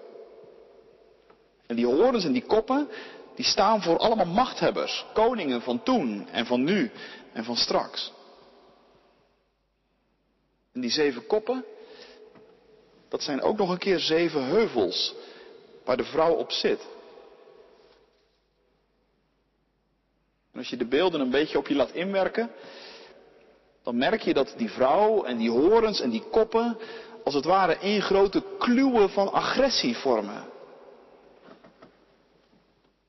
En 1.68 1.76
die 1.76 1.86
horens 1.86 2.26
en 2.26 2.32
die 2.32 2.46
koppen, 2.46 2.90
die 3.36 3.46
staan 3.46 3.82
voor 3.82 3.98
allemaal 3.98 4.26
machthebbers, 4.26 5.06
koningen 5.14 5.62
van 5.62 5.84
toen 5.84 6.30
en 6.30 6.46
van 6.46 6.64
nu 6.64 6.92
en 7.34 7.44
van 7.44 7.56
straks. 7.56 8.12
En 10.74 10.82
die 10.82 10.90
zeven 10.90 11.26
koppen, 11.26 11.66
dat 13.10 13.24
zijn 13.24 13.42
ook 13.42 13.58
nog 13.58 13.70
een 13.70 13.78
keer 13.78 14.00
zeven 14.00 14.44
heuvels 14.44 15.16
waar 15.84 15.98
de 15.98 16.04
vrouw 16.04 16.34
op 16.34 16.52
zit. 16.52 16.88
En 20.52 20.60
als 20.60 20.70
je 20.70 20.78
de 20.78 20.86
beelden 20.86 21.22
een 21.22 21.30
beetje 21.30 21.58
op 21.58 21.68
je 21.68 21.76
laat 21.76 21.92
inwerken, 21.92 22.52
dan 23.84 23.98
merk 23.98 24.22
je 24.22 24.34
dat 24.34 24.54
die 24.58 24.70
vrouw 24.70 25.24
en 25.24 25.38
die 25.38 25.50
horens 25.50 26.00
en 26.00 26.10
die 26.10 26.24
koppen 26.32 26.78
als 27.24 27.34
het 27.34 27.46
ware 27.46 27.78
één 27.78 28.02
grote 28.02 28.44
kluwen 28.58 29.10
van 29.10 29.32
agressie 29.32 29.98
vormen. 29.98 30.50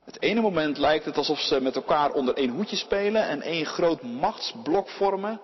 Het 0.04 0.22
ene 0.22 0.40
moment 0.40 0.78
lijkt 0.78 1.04
het 1.04 1.16
alsof 1.16 1.40
ze 1.40 1.60
met 1.60 1.76
elkaar 1.76 2.12
onder 2.12 2.34
één 2.34 2.50
hoedje 2.50 2.76
spelen 2.76 3.22
en 3.22 3.42
één 3.42 3.66
groot 3.66 4.02
machtsblok 4.02 4.88
vormen. 4.88 5.40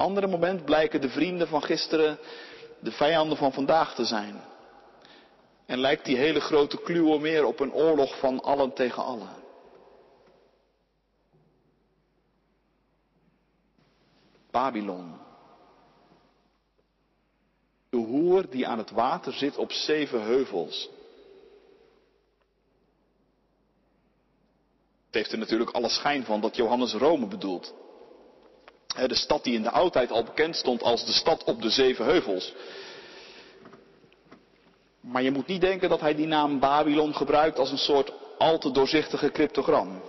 Andere 0.00 0.26
moment 0.26 0.64
blijken 0.64 1.00
de 1.00 1.08
vrienden 1.08 1.48
van 1.48 1.62
gisteren 1.62 2.18
de 2.78 2.92
vijanden 2.92 3.36
van 3.36 3.52
vandaag 3.52 3.94
te 3.94 4.04
zijn. 4.04 4.40
En 5.66 5.78
lijkt 5.78 6.04
die 6.04 6.16
hele 6.16 6.40
grote 6.40 6.80
kluwe 6.80 7.18
meer 7.18 7.44
op 7.44 7.60
een 7.60 7.72
oorlog 7.72 8.18
van 8.18 8.42
allen 8.42 8.72
tegen 8.72 9.04
allen. 9.04 9.28
Babylon. 14.50 15.18
De 17.90 17.96
hoer 17.96 18.50
die 18.50 18.66
aan 18.66 18.78
het 18.78 18.90
water 18.90 19.32
zit 19.32 19.56
op 19.56 19.72
zeven 19.72 20.22
heuvels. 20.22 20.88
Het 25.06 25.14
heeft 25.14 25.32
er 25.32 25.38
natuurlijk 25.38 25.70
alle 25.70 25.88
schijn 25.88 26.24
van 26.24 26.40
dat 26.40 26.56
Johannes 26.56 26.92
Rome 26.92 27.26
bedoelt. 27.26 27.74
De 28.96 29.14
stad 29.14 29.44
die 29.44 29.54
in 29.54 29.62
de 29.62 29.70
oudheid 29.70 30.10
al 30.10 30.24
bekend 30.24 30.56
stond 30.56 30.82
als 30.82 31.04
de 31.06 31.12
stad 31.12 31.44
op 31.44 31.62
de 31.62 31.70
zeven 31.70 32.04
heuvels. 32.04 32.54
Maar 35.00 35.22
je 35.22 35.30
moet 35.30 35.46
niet 35.46 35.60
denken 35.60 35.88
dat 35.88 36.00
hij 36.00 36.14
die 36.14 36.26
naam 36.26 36.58
Babylon 36.58 37.14
gebruikt 37.14 37.58
als 37.58 37.70
een 37.70 37.78
soort 37.78 38.12
al 38.38 38.58
te 38.58 38.70
doorzichtige 38.70 39.30
cryptogram. 39.30 40.02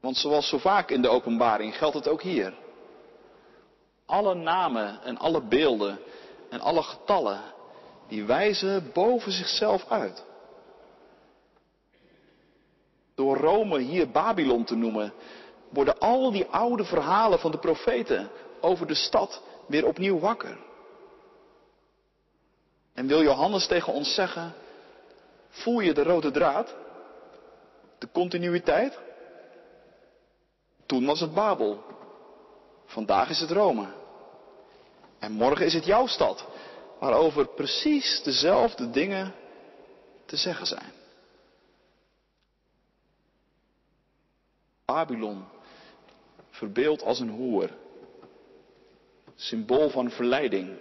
Want 0.00 0.16
zoals 0.16 0.48
zo 0.48 0.58
vaak 0.58 0.90
in 0.90 1.02
de 1.02 1.08
openbaring 1.08 1.76
geldt 1.76 1.94
het 1.94 2.08
ook 2.08 2.22
hier. 2.22 2.54
Alle 4.06 4.34
namen 4.34 5.02
en 5.02 5.18
alle 5.18 5.42
beelden 5.42 5.98
en 6.50 6.60
alle 6.60 6.82
getallen, 6.82 7.40
die 8.08 8.24
wijzen 8.24 8.90
boven 8.92 9.32
zichzelf 9.32 9.84
uit. 9.88 10.24
Door 13.14 13.36
Rome 13.36 13.78
hier 13.78 14.10
Babylon 14.10 14.64
te 14.64 14.74
noemen, 14.74 15.12
worden 15.74 15.98
al 15.98 16.30
die 16.30 16.46
oude 16.46 16.84
verhalen 16.84 17.38
van 17.38 17.50
de 17.50 17.58
profeten 17.58 18.30
over 18.60 18.86
de 18.86 18.94
stad 18.94 19.42
weer 19.66 19.86
opnieuw 19.86 20.18
wakker. 20.18 20.58
En 22.94 23.06
wil 23.06 23.22
Johannes 23.22 23.66
tegen 23.66 23.92
ons 23.92 24.14
zeggen, 24.14 24.54
voel 25.48 25.80
je 25.80 25.94
de 25.94 26.02
rode 26.02 26.30
draad? 26.30 26.74
De 27.98 28.08
continuïteit? 28.12 28.98
Toen 30.86 31.06
was 31.06 31.20
het 31.20 31.34
Babel. 31.34 31.82
Vandaag 32.86 33.28
is 33.30 33.40
het 33.40 33.50
Rome. 33.50 33.86
En 35.18 35.32
morgen 35.32 35.66
is 35.66 35.74
het 35.74 35.84
jouw 35.84 36.06
stad, 36.06 36.46
waarover 36.98 37.46
precies 37.46 38.22
dezelfde 38.22 38.90
dingen 38.90 39.34
te 40.26 40.36
zeggen 40.36 40.66
zijn. 40.66 40.92
Babylon, 44.84 45.44
verbeeld 46.54 47.02
als 47.02 47.20
een 47.20 47.28
hoer, 47.28 47.70
symbool 49.34 49.90
van 49.90 50.10
verleiding. 50.10 50.78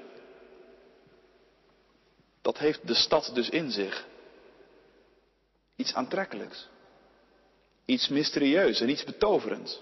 Dat 2.41 2.57
heeft 2.57 2.87
de 2.87 2.93
stad 2.93 3.31
dus 3.33 3.49
in 3.49 3.71
zich. 3.71 4.07
Iets 5.75 5.93
aantrekkelijks. 5.93 6.69
Iets 7.85 8.07
mysterieus 8.07 8.81
en 8.81 8.89
iets 8.89 9.03
betoverends. 9.03 9.81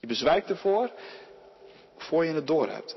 Je 0.00 0.06
bezwijkt 0.06 0.50
ervoor 0.50 0.92
voor 1.96 2.24
je 2.24 2.32
het 2.32 2.46
door 2.46 2.68
hebt. 2.68 2.96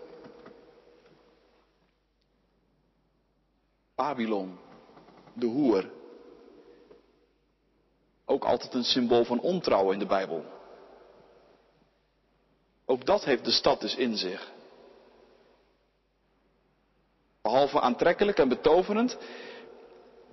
Babylon, 3.95 4.59
de 5.33 5.45
hoer. 5.45 5.89
Ook 8.25 8.43
altijd 8.43 8.73
een 8.73 8.83
symbool 8.83 9.23
van 9.23 9.39
ontrouw 9.39 9.91
in 9.91 9.99
de 9.99 10.05
Bijbel. 10.05 10.56
Ook 12.89 13.05
dat 13.05 13.23
heeft 13.23 13.45
de 13.45 13.51
stad 13.51 13.81
dus 13.81 13.95
in 13.95 14.17
zich. 14.17 14.51
Behalve 17.41 17.81
aantrekkelijk 17.81 18.37
en 18.37 18.49
betoverend, 18.49 19.17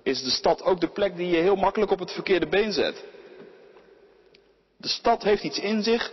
is 0.03 0.23
de 0.23 0.29
stad 0.29 0.63
ook 0.63 0.79
de 0.79 0.87
plek 0.87 1.15
die 1.15 1.27
je 1.27 1.37
heel 1.37 1.55
makkelijk 1.55 1.91
op 1.91 1.99
het 1.99 2.11
verkeerde 2.11 2.47
been 2.47 2.73
zet. 2.73 3.03
De 4.77 4.87
stad 4.87 5.23
heeft 5.23 5.43
iets 5.43 5.59
in 5.59 5.83
zich 5.83 6.11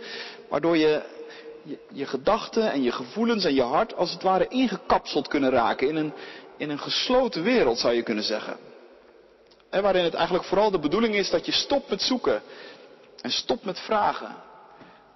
waardoor 0.49 0.77
je 0.77 1.03
je, 1.63 1.79
je 1.91 2.05
gedachten 2.05 2.71
en 2.71 2.83
je 2.83 2.91
gevoelens 2.91 3.45
en 3.45 3.53
je 3.53 3.61
hart 3.61 3.95
als 3.95 4.11
het 4.11 4.21
ware 4.21 4.47
ingekapseld 4.47 5.27
kunnen 5.27 5.49
raken 5.49 5.87
in 5.87 5.95
een, 5.95 6.13
in 6.57 6.69
een 6.69 6.79
gesloten 6.79 7.43
wereld 7.43 7.79
zou 7.79 7.93
je 7.93 8.03
kunnen 8.03 8.23
zeggen. 8.23 8.57
En 9.69 9.81
waarin 9.81 10.03
het 10.03 10.13
eigenlijk 10.13 10.45
vooral 10.45 10.71
de 10.71 10.79
bedoeling 10.79 11.15
is 11.15 11.29
dat 11.29 11.45
je 11.45 11.51
stopt 11.51 11.89
met 11.89 12.01
zoeken 12.01 12.41
en 13.21 13.31
stopt 13.31 13.65
met 13.65 13.79
vragen, 13.79 14.35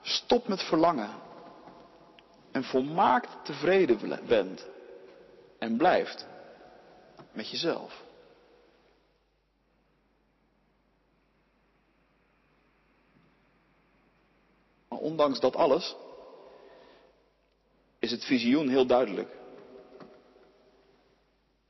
stopt 0.02 0.48
met 0.48 0.64
verlangen 0.64 1.10
en 2.52 2.64
volmaakt 2.64 3.46
tevreden 3.46 4.26
bent 4.28 4.68
en 5.60 5.78
blijft 5.78 6.28
met 7.32 7.50
jezelf. 7.50 8.04
Maar 14.90 15.00
ondanks 15.00 15.40
dat 15.40 15.56
alles 15.56 15.96
is 18.00 18.12
het 18.12 18.26
visioen 18.26 18.70
heel 18.70 18.86
duidelijk. 18.86 19.36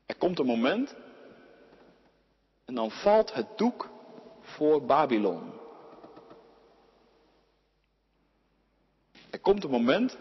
Er 0.06 0.16
komt 0.16 0.40
een 0.40 0.46
moment 0.46 0.96
en 2.66 2.76
dan 2.76 2.92
valt 2.92 3.34
het 3.34 3.58
doek 3.58 3.90
voor 4.42 4.86
Babylon. 4.86 5.57
Er 9.38 9.44
komt 9.44 9.64
een 9.64 9.70
moment 9.70 10.18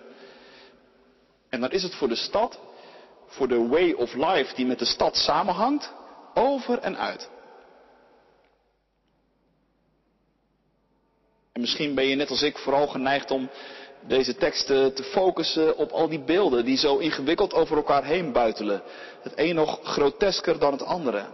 en 1.48 1.60
dan 1.60 1.70
is 1.70 1.82
het 1.82 1.94
voor 1.94 2.08
de 2.08 2.14
stad, 2.16 2.60
voor 3.26 3.48
de 3.48 3.66
way 3.66 3.92
of 3.92 4.14
life 4.14 4.54
die 4.54 4.66
met 4.66 4.78
de 4.78 4.84
stad 4.84 5.16
samenhangt, 5.16 5.92
over 6.34 6.78
en 6.78 6.98
uit. 6.98 7.30
En 11.52 11.60
misschien 11.60 11.94
ben 11.94 12.04
je 12.06 12.14
net 12.14 12.30
als 12.30 12.42
ik 12.42 12.58
vooral 12.58 12.86
geneigd 12.86 13.30
om 13.30 13.50
deze 14.00 14.36
teksten 14.36 14.94
te 14.94 15.02
focussen 15.02 15.76
op 15.76 15.90
al 15.90 16.08
die 16.08 16.24
beelden 16.24 16.64
die 16.64 16.76
zo 16.76 16.98
ingewikkeld 16.98 17.54
over 17.54 17.76
elkaar 17.76 18.04
heen 18.04 18.32
buitelen. 18.32 18.82
Het 19.22 19.32
een 19.36 19.54
nog 19.54 19.80
grotesker 19.82 20.58
dan 20.58 20.72
het 20.72 20.82
andere. 20.82 21.26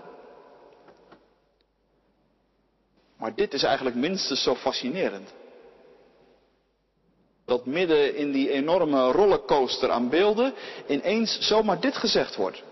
Maar 3.17 3.35
dit 3.35 3.55
is 3.55 3.63
eigenlijk 3.63 3.97
minstens 3.97 4.43
zo 4.43 4.55
fascinerend. 4.55 5.33
Dat 7.45 7.67
midden 7.67 8.17
in 8.17 8.33
die 8.33 8.51
enorme 8.51 9.11
rollercoaster 9.11 9.91
aan 9.91 10.09
beelden 10.09 10.55
ineens 10.87 11.39
zomaar 11.41 11.81
dit 11.81 11.97
gezegd 11.97 12.37
wordt. 12.37 12.63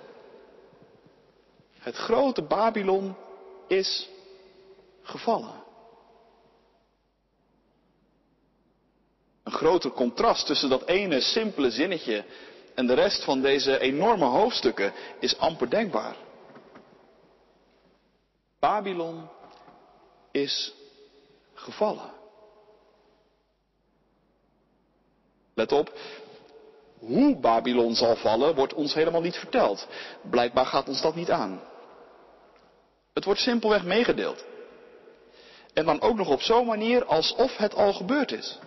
Het 1.79 1.97
grote 1.97 2.43
Babylon 2.43 3.17
is 3.69 4.09
gevallen. 5.03 5.63
Een 9.43 9.53
groter 9.53 9.91
contrast 9.91 10.47
tussen 10.47 10.69
dat 10.69 10.87
ene 10.87 11.21
simpele 11.21 11.71
zinnetje 11.71 12.25
en 12.75 12.87
de 12.87 12.95
rest 12.95 13.25
van 13.25 13.43
deze 13.43 13.79
enorme 13.79 14.25
hoofdstukken 14.25 14.93
is 15.19 15.39
amper 15.39 15.71
denkbaar. 15.71 16.17
Babylon 18.59 19.29
is 20.31 20.75
gevallen. 21.55 22.20
Let 25.61 25.73
op, 25.73 25.93
hoe 26.99 27.37
Babylon 27.37 27.95
zal 27.95 28.17
vallen 28.17 28.55
wordt 28.55 28.75
ons 28.75 28.95
helemaal 28.95 29.21
niet 29.21 29.37
verteld. 29.37 29.87
Blijkbaar 30.31 30.67
gaat 30.67 30.89
ons 30.89 31.03
dat 31.03 31.15
niet 31.15 31.31
aan. 31.31 31.61
Het 33.15 33.25
wordt 33.25 33.41
simpelweg 33.41 33.85
meegedeeld. 33.85 34.45
En 35.75 35.85
dan 35.85 36.01
ook 36.01 36.17
nog 36.17 36.29
op 36.29 36.43
zo'n 36.43 36.67
manier 36.67 37.05
alsof 37.05 37.57
het 37.57 37.75
al 37.75 37.93
gebeurd 37.93 38.33
is. 38.33 38.59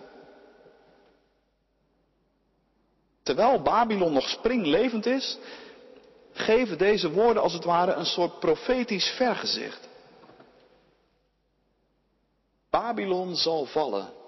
Terwijl 3.22 3.62
Babylon 3.62 4.12
nog 4.12 4.28
springlevend 4.28 5.06
is, 5.06 5.38
geven 6.32 6.78
deze 6.78 7.10
woorden 7.10 7.42
als 7.42 7.52
het 7.52 7.64
ware 7.64 7.92
een 7.92 8.06
soort 8.06 8.38
profetisch 8.38 9.08
vergezicht. 9.08 9.88
Babylon 12.70 13.36
zal 13.36 13.64
vallen. 13.64 14.22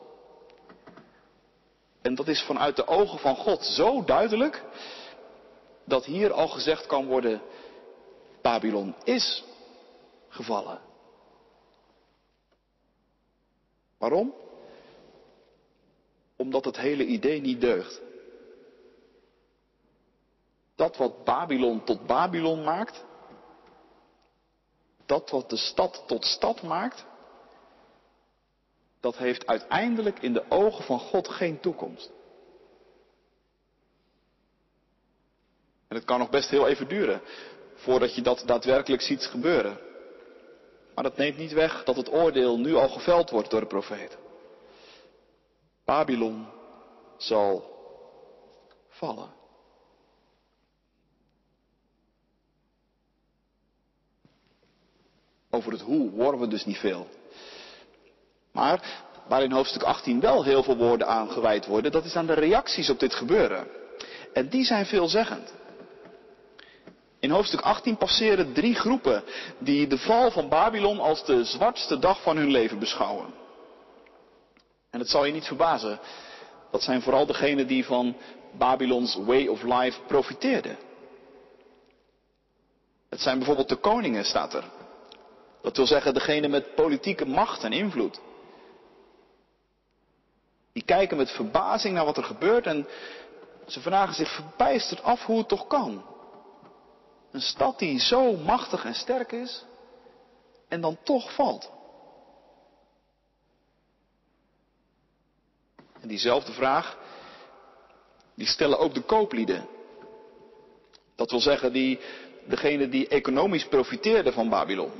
En 2.06 2.14
dat 2.14 2.28
is 2.28 2.42
vanuit 2.42 2.76
de 2.76 2.86
ogen 2.86 3.18
van 3.18 3.36
God 3.36 3.64
zo 3.64 4.04
duidelijk 4.04 4.64
dat 5.84 6.04
hier 6.04 6.32
al 6.32 6.48
gezegd 6.48 6.86
kan 6.86 7.06
worden, 7.06 7.42
Babylon 8.42 8.94
is 9.04 9.44
gevallen. 10.28 10.80
Waarom? 13.98 14.34
Omdat 16.36 16.64
het 16.64 16.76
hele 16.76 17.06
idee 17.06 17.40
niet 17.40 17.60
deugt. 17.60 18.00
Dat 20.74 20.96
wat 20.96 21.24
Babylon 21.24 21.84
tot 21.84 22.06
Babylon 22.06 22.64
maakt, 22.64 23.04
dat 25.06 25.30
wat 25.30 25.50
de 25.50 25.56
stad 25.56 26.02
tot 26.06 26.24
stad 26.24 26.62
maakt, 26.62 27.04
dat 29.06 29.16
heeft 29.16 29.46
uiteindelijk 29.46 30.18
in 30.18 30.32
de 30.32 30.44
ogen 30.48 30.84
van 30.84 30.98
God 30.98 31.28
geen 31.28 31.60
toekomst. 31.60 32.10
En 35.88 35.96
het 35.96 36.04
kan 36.04 36.18
nog 36.18 36.30
best 36.30 36.50
heel 36.50 36.68
even 36.68 36.88
duren 36.88 37.20
voordat 37.74 38.14
je 38.14 38.22
dat 38.22 38.42
daadwerkelijk 38.46 39.02
ziet 39.02 39.26
gebeuren. 39.26 39.78
Maar 40.94 41.04
dat 41.04 41.16
neemt 41.16 41.36
niet 41.36 41.52
weg 41.52 41.84
dat 41.84 41.96
het 41.96 42.12
oordeel 42.12 42.58
nu 42.58 42.74
al 42.74 42.88
geveld 42.88 43.30
wordt 43.30 43.50
door 43.50 43.60
de 43.60 43.66
profeet. 43.66 44.18
Babylon 45.84 46.46
zal 47.16 47.64
vallen. 48.88 49.34
Over 55.50 55.72
het 55.72 55.80
hoe 55.80 56.10
horen 56.10 56.38
we 56.38 56.48
dus 56.48 56.64
niet 56.64 56.78
veel. 56.78 57.06
Maar 58.56 58.80
waar 59.28 59.42
in 59.42 59.52
hoofdstuk 59.52 59.82
18 59.82 60.20
wel 60.20 60.44
heel 60.44 60.62
veel 60.62 60.76
woorden 60.76 61.06
aan 61.06 61.30
gewijd 61.30 61.66
worden, 61.66 61.92
dat 61.92 62.04
is 62.04 62.16
aan 62.16 62.26
de 62.26 62.32
reacties 62.32 62.90
op 62.90 63.00
dit 63.00 63.14
gebeuren. 63.14 63.66
En 64.32 64.48
die 64.48 64.64
zijn 64.64 64.86
veelzeggend. 64.86 65.54
In 67.20 67.30
hoofdstuk 67.30 67.60
18 67.60 67.96
passeren 67.96 68.52
drie 68.52 68.74
groepen 68.74 69.22
die 69.58 69.86
de 69.86 69.98
val 69.98 70.30
van 70.30 70.48
Babylon 70.48 71.00
als 71.00 71.24
de 71.24 71.44
zwartste 71.44 71.98
dag 71.98 72.22
van 72.22 72.36
hun 72.36 72.50
leven 72.50 72.78
beschouwen. 72.78 73.34
En 74.90 74.98
het 74.98 75.08
zal 75.08 75.24
je 75.24 75.32
niet 75.32 75.46
verbazen, 75.46 75.98
dat 76.70 76.82
zijn 76.82 77.02
vooral 77.02 77.26
degenen 77.26 77.66
die 77.66 77.84
van 77.84 78.16
Babylons 78.58 79.18
way 79.24 79.46
of 79.46 79.62
life 79.62 80.00
profiteerden. 80.06 80.76
Het 83.10 83.20
zijn 83.20 83.36
bijvoorbeeld 83.36 83.68
de 83.68 83.76
koningen, 83.76 84.24
staat 84.24 84.54
er. 84.54 84.64
Dat 85.62 85.76
wil 85.76 85.86
zeggen 85.86 86.14
degene 86.14 86.48
met 86.48 86.74
politieke 86.74 87.26
macht 87.26 87.64
en 87.64 87.72
invloed. 87.72 88.20
Die 90.76 90.84
kijken 90.84 91.16
met 91.16 91.30
verbazing 91.30 91.94
naar 91.94 92.04
wat 92.04 92.16
er 92.16 92.24
gebeurt 92.24 92.66
en 92.66 92.86
ze 93.66 93.80
vragen 93.80 94.14
zich 94.14 94.34
verbijsterd 94.34 95.02
af 95.02 95.24
hoe 95.24 95.38
het 95.38 95.48
toch 95.48 95.66
kan. 95.66 96.04
Een 97.30 97.40
stad 97.40 97.78
die 97.78 98.00
zo 98.00 98.32
machtig 98.32 98.84
en 98.84 98.94
sterk 98.94 99.32
is 99.32 99.64
en 100.68 100.80
dan 100.80 100.98
toch 101.02 101.34
valt. 101.34 101.70
En 106.00 106.08
diezelfde 106.08 106.52
vraag, 106.52 106.98
die 108.34 108.46
stellen 108.46 108.78
ook 108.78 108.94
de 108.94 109.02
kooplieden. 109.02 109.68
Dat 111.14 111.30
wil 111.30 111.40
zeggen, 111.40 111.72
die, 111.72 112.00
degene 112.46 112.88
die 112.88 113.08
economisch 113.08 113.66
profiteerden 113.68 114.32
van 114.32 114.48
Babylon. 114.48 114.92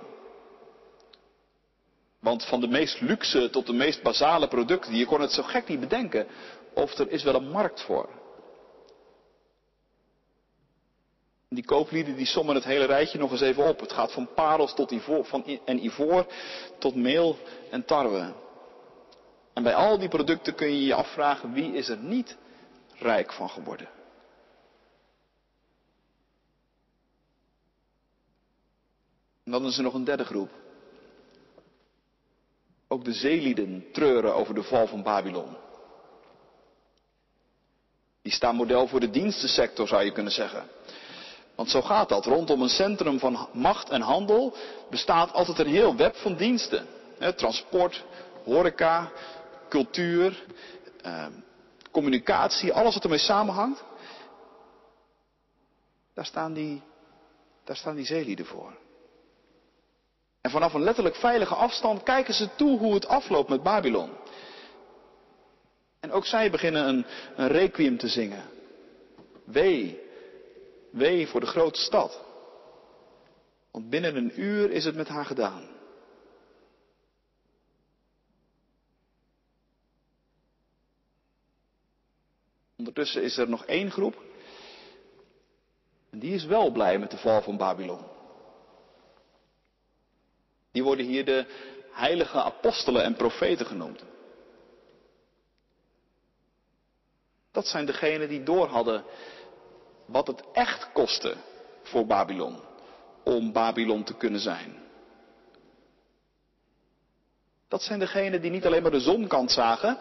Want 2.20 2.44
van 2.44 2.61
de 2.61 2.68
meest 2.68 3.00
luxe 3.00 3.50
tot 3.50 3.66
de 3.66 3.72
meest 3.72 4.02
basale 4.02 4.48
producten, 4.48 4.94
je 4.94 5.07
kon 5.07 5.20
het 5.20 5.33
zo 5.33 5.42
gek 5.42 5.68
niet 5.68 5.81
bedenken 5.81 6.26
of 6.74 6.98
er 6.98 7.11
is 7.11 7.22
wel 7.22 7.35
een 7.35 7.50
markt 7.50 7.83
voor. 7.83 8.09
Die 11.48 11.64
kooplieden 11.64 12.16
die 12.16 12.26
sommen 12.26 12.55
het 12.55 12.64
hele 12.64 12.85
rijtje 12.85 13.18
nog 13.18 13.31
eens 13.31 13.40
even 13.40 13.68
op. 13.68 13.81
Het 13.81 13.92
gaat 13.92 14.12
van 14.12 14.29
parels 14.35 14.74
tot 14.74 14.90
ivoor, 14.90 15.24
van, 15.24 15.44
en 15.64 15.85
ivoor 15.85 16.26
tot 16.79 16.94
meel 16.94 17.38
en 17.70 17.85
tarwe. 17.85 18.35
En 19.52 19.62
bij 19.62 19.74
al 19.74 19.98
die 19.98 20.09
producten 20.09 20.55
kun 20.55 20.66
je 20.66 20.85
je 20.85 20.94
afvragen 20.94 21.52
wie 21.52 21.72
is 21.72 21.88
er 21.88 21.98
niet 21.98 22.37
rijk 22.94 23.33
van 23.33 23.50
geworden. 23.50 23.88
En 29.44 29.52
dan 29.52 29.66
is 29.66 29.76
er 29.76 29.83
nog 29.83 29.94
een 29.94 30.05
derde 30.05 30.24
groep. 30.24 30.50
Ook 32.97 33.05
de 33.05 33.13
zeelieden 33.13 33.87
treuren 33.93 34.35
over 34.35 34.55
de 34.55 34.63
val 34.63 34.87
van 34.87 35.03
Babylon. 35.03 35.57
Die 38.23 38.33
staan 38.33 38.57
model 38.57 38.87
voor 38.87 39.01
de 39.01 39.11
dienstensector, 39.11 39.89
zou 39.89 40.05
je 40.05 40.13
kunnen 40.13 40.33
zeggen. 40.33 40.69
Want 41.55 41.71
zo 41.71 41.83
gaat 41.83 42.09
dat. 42.09 42.27
Rondom 42.27 42.63
een 42.63 42.69
centrum 42.69 43.19
van 43.19 43.49
macht 43.53 43.89
en 43.89 44.01
handel 44.01 44.57
bestaat 44.91 45.33
altijd 45.33 45.59
een 45.59 45.67
heel 45.67 45.97
web 45.97 46.17
van 46.17 46.37
diensten. 46.37 46.87
transport, 47.37 48.05
horeca, 48.45 49.13
cultuur, 49.69 50.45
eh, 51.03 51.27
communicatie, 51.91 52.73
alles 52.73 52.95
wat 52.95 53.03
ermee 53.03 53.19
samenhangt. 53.19 53.85
Daar 56.15 56.27
staan 56.27 56.53
die, 56.53 56.83
daar 57.65 57.77
staan 57.77 57.97
die 57.97 58.07
zeelieden 58.07 58.47
voor. 58.47 58.85
En 60.47 60.53
vanaf 60.53 60.75
een 60.75 60.83
letterlijk 60.83 61.17
veilige 61.17 61.55
afstand 61.55 62.03
kijken 62.03 62.35
ze 62.35 62.55
toe 62.55 62.79
hoe 62.79 62.95
het 62.95 63.07
afloopt 63.07 63.49
met 63.49 63.63
Babylon. 63.63 64.11
En 66.01 66.13
ook 66.13 66.27
zij 66.27 66.51
beginnen 66.51 66.89
een, 66.89 67.07
een 67.37 67.49
requiem 67.49 67.99
te 67.99 68.09
zingen. 68.09 68.45
Wee, 69.45 70.01
wee 70.91 71.27
voor 71.27 71.41
de 71.41 71.47
grote 71.47 71.81
stad. 71.81 72.25
Want 73.71 73.91
binnen 73.91 74.17
een 74.17 74.41
uur 74.41 74.71
is 74.71 74.85
het 74.85 74.95
met 74.95 75.09
haar 75.09 75.25
gedaan. 75.25 75.69
Ondertussen 82.77 83.23
is 83.23 83.37
er 83.37 83.49
nog 83.49 83.65
één 83.65 83.91
groep. 83.91 84.23
En 86.11 86.19
die 86.19 86.35
is 86.35 86.45
wel 86.45 86.71
blij 86.71 86.99
met 86.99 87.11
de 87.11 87.19
val 87.19 87.43
van 87.43 87.57
Babylon. 87.57 88.15
Die 90.77 90.85
worden 90.85 91.07
hier 91.07 91.25
de 91.25 91.47
heilige 91.91 92.43
apostelen 92.43 93.03
en 93.03 93.15
profeten 93.15 93.67
genoemd. 93.67 94.05
Dat 97.53 97.67
zijn 97.67 97.87
degenen 97.87 98.29
die 98.29 98.43
doorhadden 98.43 99.05
wat 100.07 100.27
het 100.27 100.43
echt 100.53 100.93
kostte 100.93 101.37
voor 101.83 102.07
Babylon 102.07 102.61
om 103.25 103.53
Babylon 103.53 104.05
te 104.05 104.17
kunnen 104.17 104.41
zijn. 104.41 104.77
Dat 107.69 107.83
zijn 107.83 107.99
degenen 107.99 108.41
die 108.41 108.51
niet 108.51 108.67
alleen 108.67 108.83
maar 108.83 108.91
de 108.91 109.01
zonkant 109.01 109.51
zagen, 109.51 109.99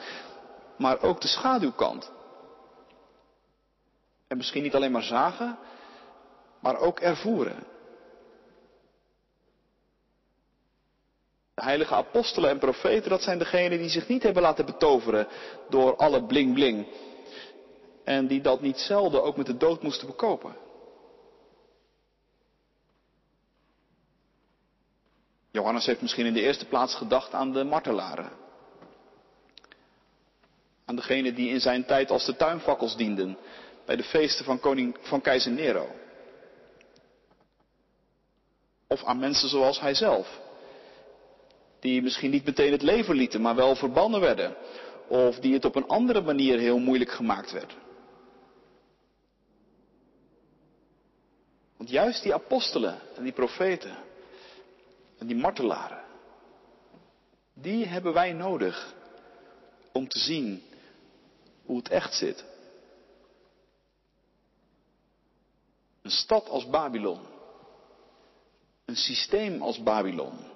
maar 0.78 1.02
ook 1.02 1.22
de 1.22 1.28
schaduwkant. 1.28 2.12
En 4.28 4.38
misschien 4.38 4.64
niet 4.64 4.76
alleen 4.76 4.92
maar 4.92 5.04
zagen, 5.04 5.58
maar 6.60 6.78
ook 6.78 7.00
ervoeren. 7.00 7.75
De 11.56 11.64
heilige 11.64 11.96
apostelen 11.96 12.50
en 12.50 12.60
profeten, 12.60 13.10
dat 13.10 13.22
zijn 13.22 13.38
degenen 13.38 13.78
die 13.78 13.90
zich 13.90 14.08
niet 14.08 14.24
hebben 14.24 14.42
laten 14.42 14.66
betoveren 14.66 15.28
door 15.70 15.96
alle 15.96 16.24
bling 16.24 16.54
bling. 16.54 16.88
En 18.04 18.28
die 18.28 18.42
dat 18.42 18.62
niet 18.62 18.78
zelden 18.78 19.24
ook 19.24 19.38
met 19.38 19.46
de 19.46 19.58
dood 19.58 19.84
moesten 19.84 20.08
bekopen. 20.08 20.56
Johannes 25.52 25.86
heeft 25.86 26.02
misschien 26.02 26.26
in 26.26 26.34
de 26.34 26.42
eerste 26.42 26.66
plaats 26.66 26.96
gedacht 26.96 27.34
aan 27.34 27.54
de 27.54 27.64
martelaren. 27.64 28.32
Aan 30.86 30.96
degenen 30.96 31.36
die 31.36 31.50
in 31.50 31.60
zijn 31.60 31.86
tijd 31.86 32.12
als 32.12 32.26
de 32.26 32.36
tuinfakkels 32.36 32.98
dienden 32.98 33.38
bij 33.86 33.96
de 33.96 34.04
feesten 34.04 34.46
van, 34.46 34.60
koning, 34.60 34.98
van 35.02 35.22
keizer 35.22 35.52
Nero. 35.52 35.88
Of 38.88 39.04
aan 39.04 39.20
mensen 39.20 39.50
zoals 39.50 39.80
hij 39.80 39.94
zelf, 39.94 40.40
die 41.86 42.02
misschien 42.02 42.32
niet 42.32 42.46
meteen 42.46 42.72
het 42.72 42.82
leven 42.82 43.16
lieten, 43.16 43.42
maar 43.42 43.56
wel 43.56 43.76
verbannen 43.76 44.20
werden. 44.20 44.56
Of 45.08 45.40
die 45.40 45.54
het 45.54 45.66
op 45.66 45.76
een 45.76 45.88
andere 45.88 46.22
manier 46.22 46.60
heel 46.60 46.80
moeilijk 46.80 47.12
gemaakt 47.12 47.52
werd. 47.52 47.76
Want 51.78 51.90
juist 51.90 52.24
die 52.24 52.34
apostelen 52.34 53.00
en 53.16 53.24
die 53.24 53.34
profeten 53.34 53.98
en 55.18 55.28
die 55.28 55.36
martelaren, 55.36 56.04
die 57.54 57.86
hebben 57.86 58.14
wij 58.14 58.34
nodig 58.34 58.94
om 59.92 60.08
te 60.08 60.20
zien 60.20 60.64
hoe 61.66 61.78
het 61.78 61.90
echt 61.90 62.14
zit. 62.14 62.46
Een 66.02 66.12
stad 66.12 66.50
als 66.50 66.70
Babylon. 66.70 67.20
Een 68.86 68.96
systeem 68.96 69.62
als 69.62 69.84
Babylon. 69.84 70.55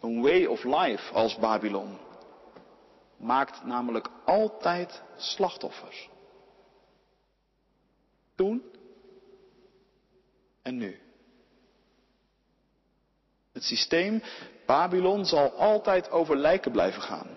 Een 0.00 0.22
way 0.22 0.44
of 0.44 0.64
life 0.64 1.12
als 1.12 1.36
Babylon. 1.36 1.98
Maakt 3.16 3.64
namelijk 3.64 4.08
altijd 4.24 5.02
slachtoffers. 5.16 6.08
Toen 8.34 8.62
en 10.62 10.76
nu. 10.76 11.00
Het 13.52 13.62
systeem 13.62 14.22
Babylon 14.66 15.24
zal 15.24 15.50
altijd 15.52 16.10
over 16.10 16.36
lijken 16.36 16.72
blijven 16.72 17.02
gaan. 17.02 17.36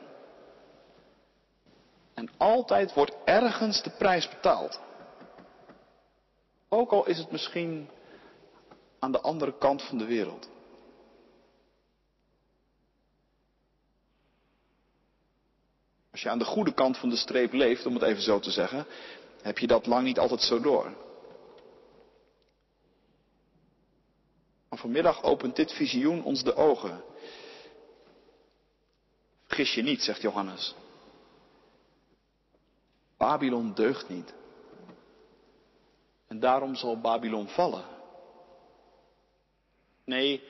En 2.13 2.29
altijd 2.37 2.93
wordt 2.93 3.15
ergens 3.25 3.83
de 3.83 3.89
prijs 3.89 4.29
betaald. 4.29 4.79
Ook 6.69 6.91
al 6.91 7.07
is 7.07 7.17
het 7.17 7.31
misschien 7.31 7.89
aan 8.99 9.11
de 9.11 9.21
andere 9.21 9.57
kant 9.57 9.83
van 9.83 9.97
de 9.97 10.05
wereld. 10.05 10.49
Als 16.13 16.21
je 16.21 16.29
aan 16.29 16.39
de 16.39 16.45
goede 16.45 16.73
kant 16.73 16.97
van 16.97 17.09
de 17.09 17.15
streep 17.15 17.53
leeft, 17.53 17.85
om 17.85 17.93
het 17.93 18.03
even 18.03 18.21
zo 18.21 18.39
te 18.39 18.51
zeggen, 18.51 18.85
heb 19.41 19.57
je 19.57 19.67
dat 19.67 19.85
lang 19.85 20.03
niet 20.03 20.19
altijd 20.19 20.41
zo 20.41 20.59
door. 20.59 20.93
Maar 24.69 24.79
vanmiddag 24.79 25.23
opent 25.23 25.55
dit 25.55 25.71
visioen 25.71 26.23
ons 26.23 26.43
de 26.43 26.55
ogen. 26.55 27.03
Vergis 29.45 29.73
je 29.73 29.81
niet, 29.81 30.01
zegt 30.01 30.21
Johannes. 30.21 30.75
Babylon 33.17 33.73
deugt 33.73 34.09
niet. 34.09 34.33
En 36.27 36.39
daarom 36.39 36.75
zal 36.75 36.99
Babylon 36.99 37.47
vallen. 37.47 37.85
Nee, 40.05 40.43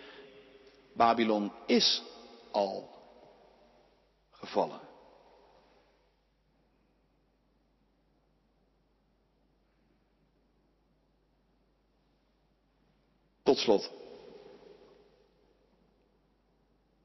Babylon 0.93 1.51
is 1.65 2.03
al 2.51 2.89
gevallen. 4.31 4.82
Tot 13.53 13.61
slot. 13.61 13.91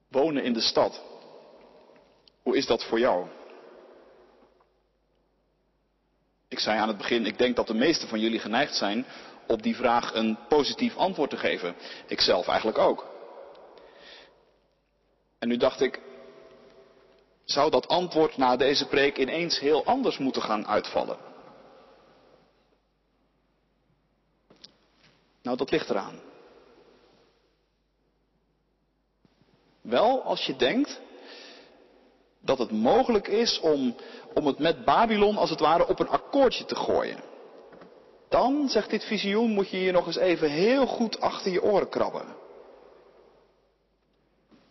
Wonen 0.08 0.44
in 0.44 0.52
de 0.52 0.60
stad. 0.60 1.02
Hoe 2.42 2.56
is 2.56 2.66
dat 2.66 2.84
voor 2.84 2.98
jou? 2.98 3.26
Ik 6.48 6.58
zei 6.58 6.78
aan 6.78 6.88
het 6.88 6.96
begin, 6.96 7.26
ik 7.26 7.38
denk 7.38 7.56
dat 7.56 7.66
de 7.66 7.74
meesten 7.74 8.08
van 8.08 8.20
jullie 8.20 8.38
geneigd 8.38 8.74
zijn 8.74 9.06
op 9.46 9.62
die 9.62 9.76
vraag 9.76 10.14
een 10.14 10.38
positief 10.48 10.96
antwoord 10.96 11.30
te 11.30 11.36
geven. 11.36 11.76
Ikzelf 12.06 12.48
eigenlijk 12.48 12.78
ook. 12.78 13.06
En 15.38 15.48
nu 15.48 15.56
dacht 15.56 15.80
ik, 15.80 16.00
zou 17.44 17.70
dat 17.70 17.88
antwoord 17.88 18.36
na 18.36 18.56
deze 18.56 18.86
preek 18.86 19.18
ineens 19.18 19.58
heel 19.58 19.84
anders 19.84 20.18
moeten 20.18 20.42
gaan 20.42 20.66
uitvallen? 20.66 21.18
Nou, 25.42 25.56
dat 25.56 25.70
ligt 25.70 25.90
eraan. 25.90 26.27
Wel 29.88 30.22
als 30.22 30.46
je 30.46 30.56
denkt 30.56 31.00
dat 32.40 32.58
het 32.58 32.70
mogelijk 32.70 33.28
is 33.28 33.60
om, 33.60 33.96
om 34.34 34.46
het 34.46 34.58
met 34.58 34.84
Babylon 34.84 35.36
als 35.36 35.50
het 35.50 35.60
ware 35.60 35.88
op 35.88 35.98
een 35.98 36.08
akkoordje 36.08 36.64
te 36.64 36.74
gooien. 36.74 37.20
Dan, 38.28 38.68
zegt 38.68 38.90
dit 38.90 39.04
visioen, 39.04 39.50
moet 39.50 39.70
je 39.70 39.80
je 39.80 39.92
nog 39.92 40.06
eens 40.06 40.16
even 40.16 40.50
heel 40.50 40.86
goed 40.86 41.20
achter 41.20 41.52
je 41.52 41.62
oren 41.62 41.88
krabben. 41.88 42.36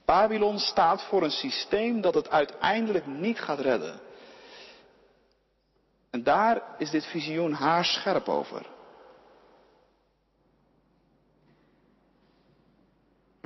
Babylon 0.06 0.60
staat 0.60 1.04
voor 1.04 1.24
een 1.24 1.32
systeem 1.32 2.02
dat 2.02 2.14
het 2.14 2.30
uiteindelijk 2.30 3.06
niet 3.06 3.40
gaat 3.40 3.60
redden. 3.60 4.00
En 6.10 6.24
daar 6.24 6.62
is 6.78 6.90
dit 6.90 7.06
visioen 7.06 7.52
haarscherp 7.52 8.30
over. 8.30 8.77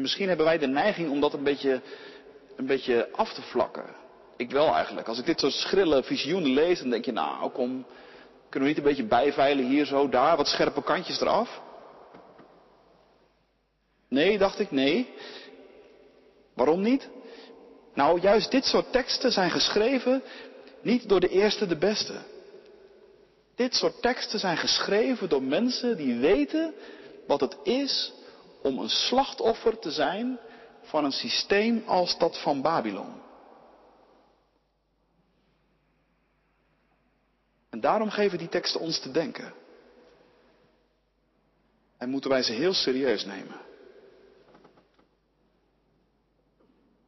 Misschien 0.02 0.28
hebben 0.28 0.46
wij 0.46 0.58
de 0.58 0.68
neiging 0.68 1.10
om 1.10 1.22
dat 1.22 1.34
een 1.34 1.44
beetje, 1.44 1.82
een 2.56 2.66
beetje 2.66 3.10
af 3.12 3.34
te 3.34 3.42
vlakken. 3.42 3.86
Ik 4.38 4.52
wel 4.52 4.74
eigenlijk. 4.74 5.08
Als 5.08 5.20
ik 5.20 5.26
dit 5.26 5.40
soort 5.40 5.54
schrille 5.54 6.04
visioenen 6.04 6.54
lees, 6.54 6.80
dan 6.80 6.90
denk 6.90 7.06
je, 7.06 7.12
nou 7.12 7.52
kom, 7.52 7.86
kunnen 8.50 8.70
we 8.70 8.76
niet 8.76 8.84
een 8.84 8.90
beetje 8.90 9.08
bijveilen 9.08 9.66
hier 9.66 9.86
zo, 9.86 10.10
daar, 10.10 10.38
wat 10.38 10.48
scherpe 10.48 10.84
kantjes 10.84 11.22
eraf? 11.22 11.62
Nee, 14.08 14.38
dacht 14.38 14.60
ik, 14.60 14.72
nee. 14.72 15.10
Waarom 16.54 16.82
niet? 16.82 17.10
Nou, 17.94 18.22
juist 18.22 18.52
dit 18.52 18.66
soort 18.66 18.92
teksten 18.92 19.32
zijn 19.32 19.52
geschreven 19.52 20.24
niet 20.82 21.10
door 21.10 21.20
de 21.20 21.30
eerste 21.30 21.68
de 21.68 21.78
beste. 21.78 22.14
Dit 23.56 23.76
soort 23.76 24.02
teksten 24.02 24.40
zijn 24.40 24.58
geschreven 24.58 25.30
door 25.30 25.44
mensen 25.44 25.98
die 25.98 26.20
weten 26.20 26.74
wat 27.28 27.42
het 27.42 27.58
is 27.64 28.14
om 28.62 28.80
een 28.80 28.90
slachtoffer 28.90 29.80
te 29.80 29.92
zijn 29.92 30.40
van 30.82 31.06
een 31.06 31.12
systeem 31.12 31.84
als 31.86 32.18
dat 32.18 32.42
van 32.42 32.62
Babylon. 32.62 33.22
En 37.70 37.80
daarom 37.80 38.10
geven 38.10 38.38
die 38.38 38.50
teksten 38.50 38.80
ons 38.80 39.00
te 39.00 39.12
denken. 39.12 39.54
En 41.98 42.10
moeten 42.10 42.30
wij 42.30 42.44
ze 42.44 42.52
heel 42.52 42.74
serieus 42.74 43.26
nemen. 43.26 43.60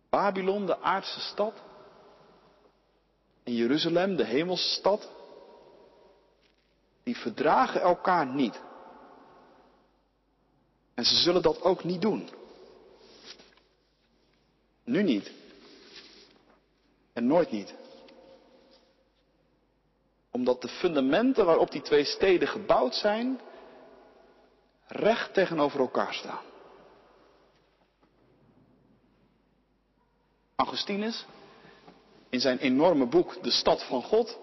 Babylon, 0.09 0.65
de 0.65 0.81
aardse 0.81 1.19
stad, 1.19 1.61
en 3.43 3.53
Jeruzalem, 3.53 4.15
de 4.15 4.25
hemelse 4.25 4.69
stad, 4.69 5.09
die 7.03 7.17
verdragen 7.17 7.81
elkaar 7.81 8.25
niet. 8.25 8.61
En 10.93 11.05
ze 11.05 11.15
zullen 11.15 11.41
dat 11.41 11.61
ook 11.61 11.83
niet 11.83 12.01
doen. 12.01 12.29
Nu 14.83 15.03
niet. 15.03 15.31
En 17.13 17.27
nooit 17.27 17.51
niet. 17.51 17.73
Omdat 20.31 20.61
de 20.61 20.67
fundamenten 20.67 21.45
waarop 21.45 21.71
die 21.71 21.81
twee 21.81 22.03
steden 22.03 22.47
gebouwd 22.47 22.95
zijn, 22.95 23.39
recht 24.87 25.33
tegenover 25.33 25.79
elkaar 25.79 26.13
staan. 26.13 26.41
Augustinus, 30.55 31.25
in 32.29 32.39
zijn 32.39 32.57
enorme 32.57 33.05
boek 33.05 33.43
De 33.43 33.51
Stad 33.51 33.83
van 33.83 34.01
God, 34.03 34.39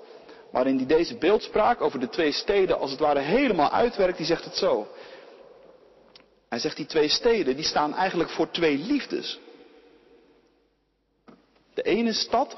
waarin 0.50 0.76
hij 0.76 0.86
deze 0.86 1.16
beeldspraak 1.16 1.80
over 1.80 2.00
de 2.00 2.08
twee 2.08 2.32
steden 2.32 2.78
als 2.78 2.90
het 2.90 3.00
ware 3.00 3.20
helemaal 3.20 3.70
uitwerkt, 3.70 4.16
die 4.16 4.26
zegt 4.26 4.44
het 4.44 4.56
zo. 4.56 4.88
Hij 6.50 6.58
zegt 6.58 6.76
die 6.76 6.86
twee 6.86 7.08
steden, 7.08 7.56
die 7.56 7.64
staan 7.64 7.94
eigenlijk 7.94 8.30
voor 8.30 8.50
twee 8.50 8.78
liefdes. 8.78 9.38
De 11.74 11.82
ene 11.82 12.12
stad 12.12 12.56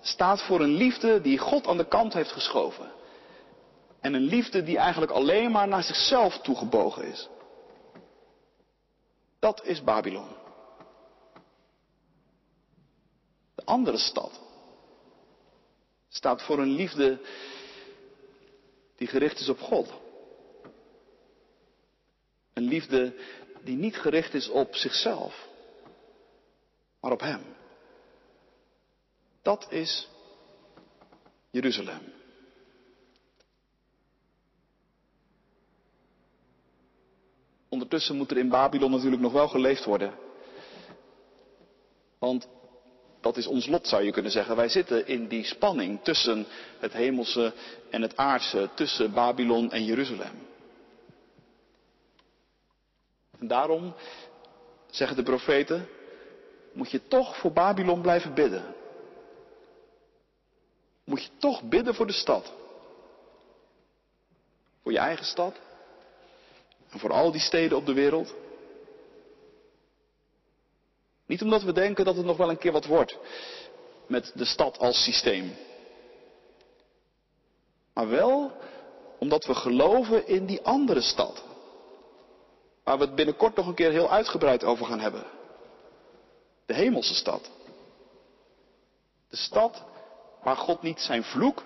staat 0.00 0.42
voor 0.42 0.60
een 0.60 0.74
liefde 0.74 1.20
die 1.20 1.38
God 1.38 1.66
aan 1.66 1.76
de 1.76 1.88
kant 1.88 2.12
heeft 2.12 2.32
geschoven. 2.32 2.92
En 4.00 4.14
een 4.14 4.22
liefde 4.24 4.62
die 4.62 4.78
eigenlijk 4.78 5.12
alleen 5.12 5.50
maar 5.50 5.68
naar 5.68 5.82
zichzelf 5.82 6.38
toegebogen 6.38 7.04
is. 7.04 7.28
Dat 9.38 9.64
is 9.64 9.82
Babylon. 9.82 10.28
De 13.54 13.64
andere 13.64 13.98
stad 13.98 14.40
staat 16.08 16.42
voor 16.42 16.58
een 16.58 16.72
liefde 16.72 17.20
die 18.96 19.08
gericht 19.08 19.40
is 19.40 19.48
op 19.48 19.60
God. 19.60 20.01
Een 22.52 22.64
liefde 22.64 23.14
die 23.62 23.76
niet 23.76 23.96
gericht 23.96 24.34
is 24.34 24.48
op 24.48 24.74
zichzelf, 24.74 25.48
maar 27.00 27.12
op 27.12 27.20
Hem. 27.20 27.42
Dat 29.42 29.66
is 29.70 30.08
Jeruzalem. 31.50 32.12
Ondertussen 37.68 38.16
moet 38.16 38.30
er 38.30 38.36
in 38.36 38.48
Babylon 38.48 38.90
natuurlijk 38.90 39.22
nog 39.22 39.32
wel 39.32 39.48
geleefd 39.48 39.84
worden. 39.84 40.14
Want 42.18 42.48
dat 43.20 43.36
is 43.36 43.46
ons 43.46 43.66
lot, 43.66 43.86
zou 43.86 44.02
je 44.02 44.12
kunnen 44.12 44.30
zeggen. 44.30 44.56
Wij 44.56 44.68
zitten 44.68 45.06
in 45.06 45.28
die 45.28 45.44
spanning 45.44 46.02
tussen 46.02 46.46
het 46.78 46.92
hemelse 46.92 47.52
en 47.90 48.02
het 48.02 48.16
aardse, 48.16 48.68
tussen 48.74 49.12
Babylon 49.12 49.70
en 49.70 49.84
Jeruzalem. 49.84 50.51
En 53.42 53.48
daarom, 53.48 53.94
zeggen 54.90 55.16
de 55.16 55.22
profeten, 55.22 55.88
moet 56.72 56.90
je 56.90 57.08
toch 57.08 57.36
voor 57.36 57.52
Babylon 57.52 58.00
blijven 58.00 58.34
bidden. 58.34 58.74
Moet 61.04 61.22
je 61.22 61.28
toch 61.38 61.62
bidden 61.62 61.94
voor 61.94 62.06
de 62.06 62.12
stad. 62.12 62.52
Voor 64.82 64.92
je 64.92 64.98
eigen 64.98 65.24
stad. 65.24 65.56
En 66.90 66.98
voor 66.98 67.12
al 67.12 67.32
die 67.32 67.40
steden 67.40 67.76
op 67.76 67.86
de 67.86 67.92
wereld. 67.92 68.34
Niet 71.26 71.42
omdat 71.42 71.62
we 71.62 71.72
denken 71.72 72.04
dat 72.04 72.16
het 72.16 72.26
nog 72.26 72.36
wel 72.36 72.50
een 72.50 72.58
keer 72.58 72.72
wat 72.72 72.86
wordt 72.86 73.18
met 74.06 74.32
de 74.34 74.44
stad 74.44 74.78
als 74.78 75.02
systeem. 75.02 75.54
Maar 77.94 78.08
wel 78.08 78.52
omdat 79.18 79.44
we 79.44 79.54
geloven 79.54 80.26
in 80.26 80.46
die 80.46 80.62
andere 80.62 81.00
stad. 81.00 81.50
Waar 82.84 82.98
we 82.98 83.04
het 83.04 83.14
binnenkort 83.14 83.56
nog 83.56 83.66
een 83.66 83.74
keer 83.74 83.90
heel 83.90 84.10
uitgebreid 84.10 84.64
over 84.64 84.86
gaan 84.86 85.00
hebben. 85.00 85.24
De 86.66 86.74
hemelse 86.74 87.14
stad. 87.14 87.50
De 89.28 89.36
stad 89.36 89.84
waar 90.42 90.56
God 90.56 90.82
niet 90.82 91.00
zijn 91.00 91.24
vloek, 91.24 91.62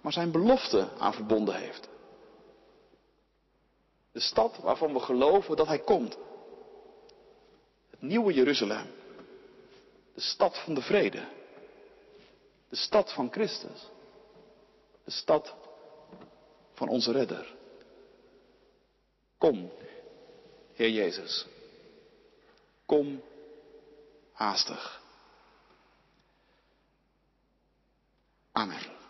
maar 0.00 0.12
zijn 0.12 0.30
belofte 0.30 0.88
aan 0.98 1.14
verbonden 1.14 1.54
heeft. 1.54 1.88
De 4.12 4.20
stad 4.20 4.56
waarvan 4.56 4.92
we 4.92 5.00
geloven 5.00 5.56
dat 5.56 5.66
Hij 5.66 5.78
komt. 5.78 6.16
Het 7.90 8.02
nieuwe 8.02 8.32
Jeruzalem. 8.32 8.86
De 10.14 10.20
stad 10.20 10.58
van 10.58 10.74
de 10.74 10.82
vrede. 10.82 11.28
De 12.68 12.76
stad 12.76 13.12
van 13.12 13.30
Christus. 13.30 13.88
De 15.04 15.10
stad 15.10 15.54
van 16.72 16.88
onze 16.88 17.12
redder. 17.12 17.54
Kom, 19.38 19.72
Heer 20.76 20.90
Jezus. 20.90 21.46
Kom 22.86 23.22
haastig. 24.34 25.00
Amen. 28.52 29.01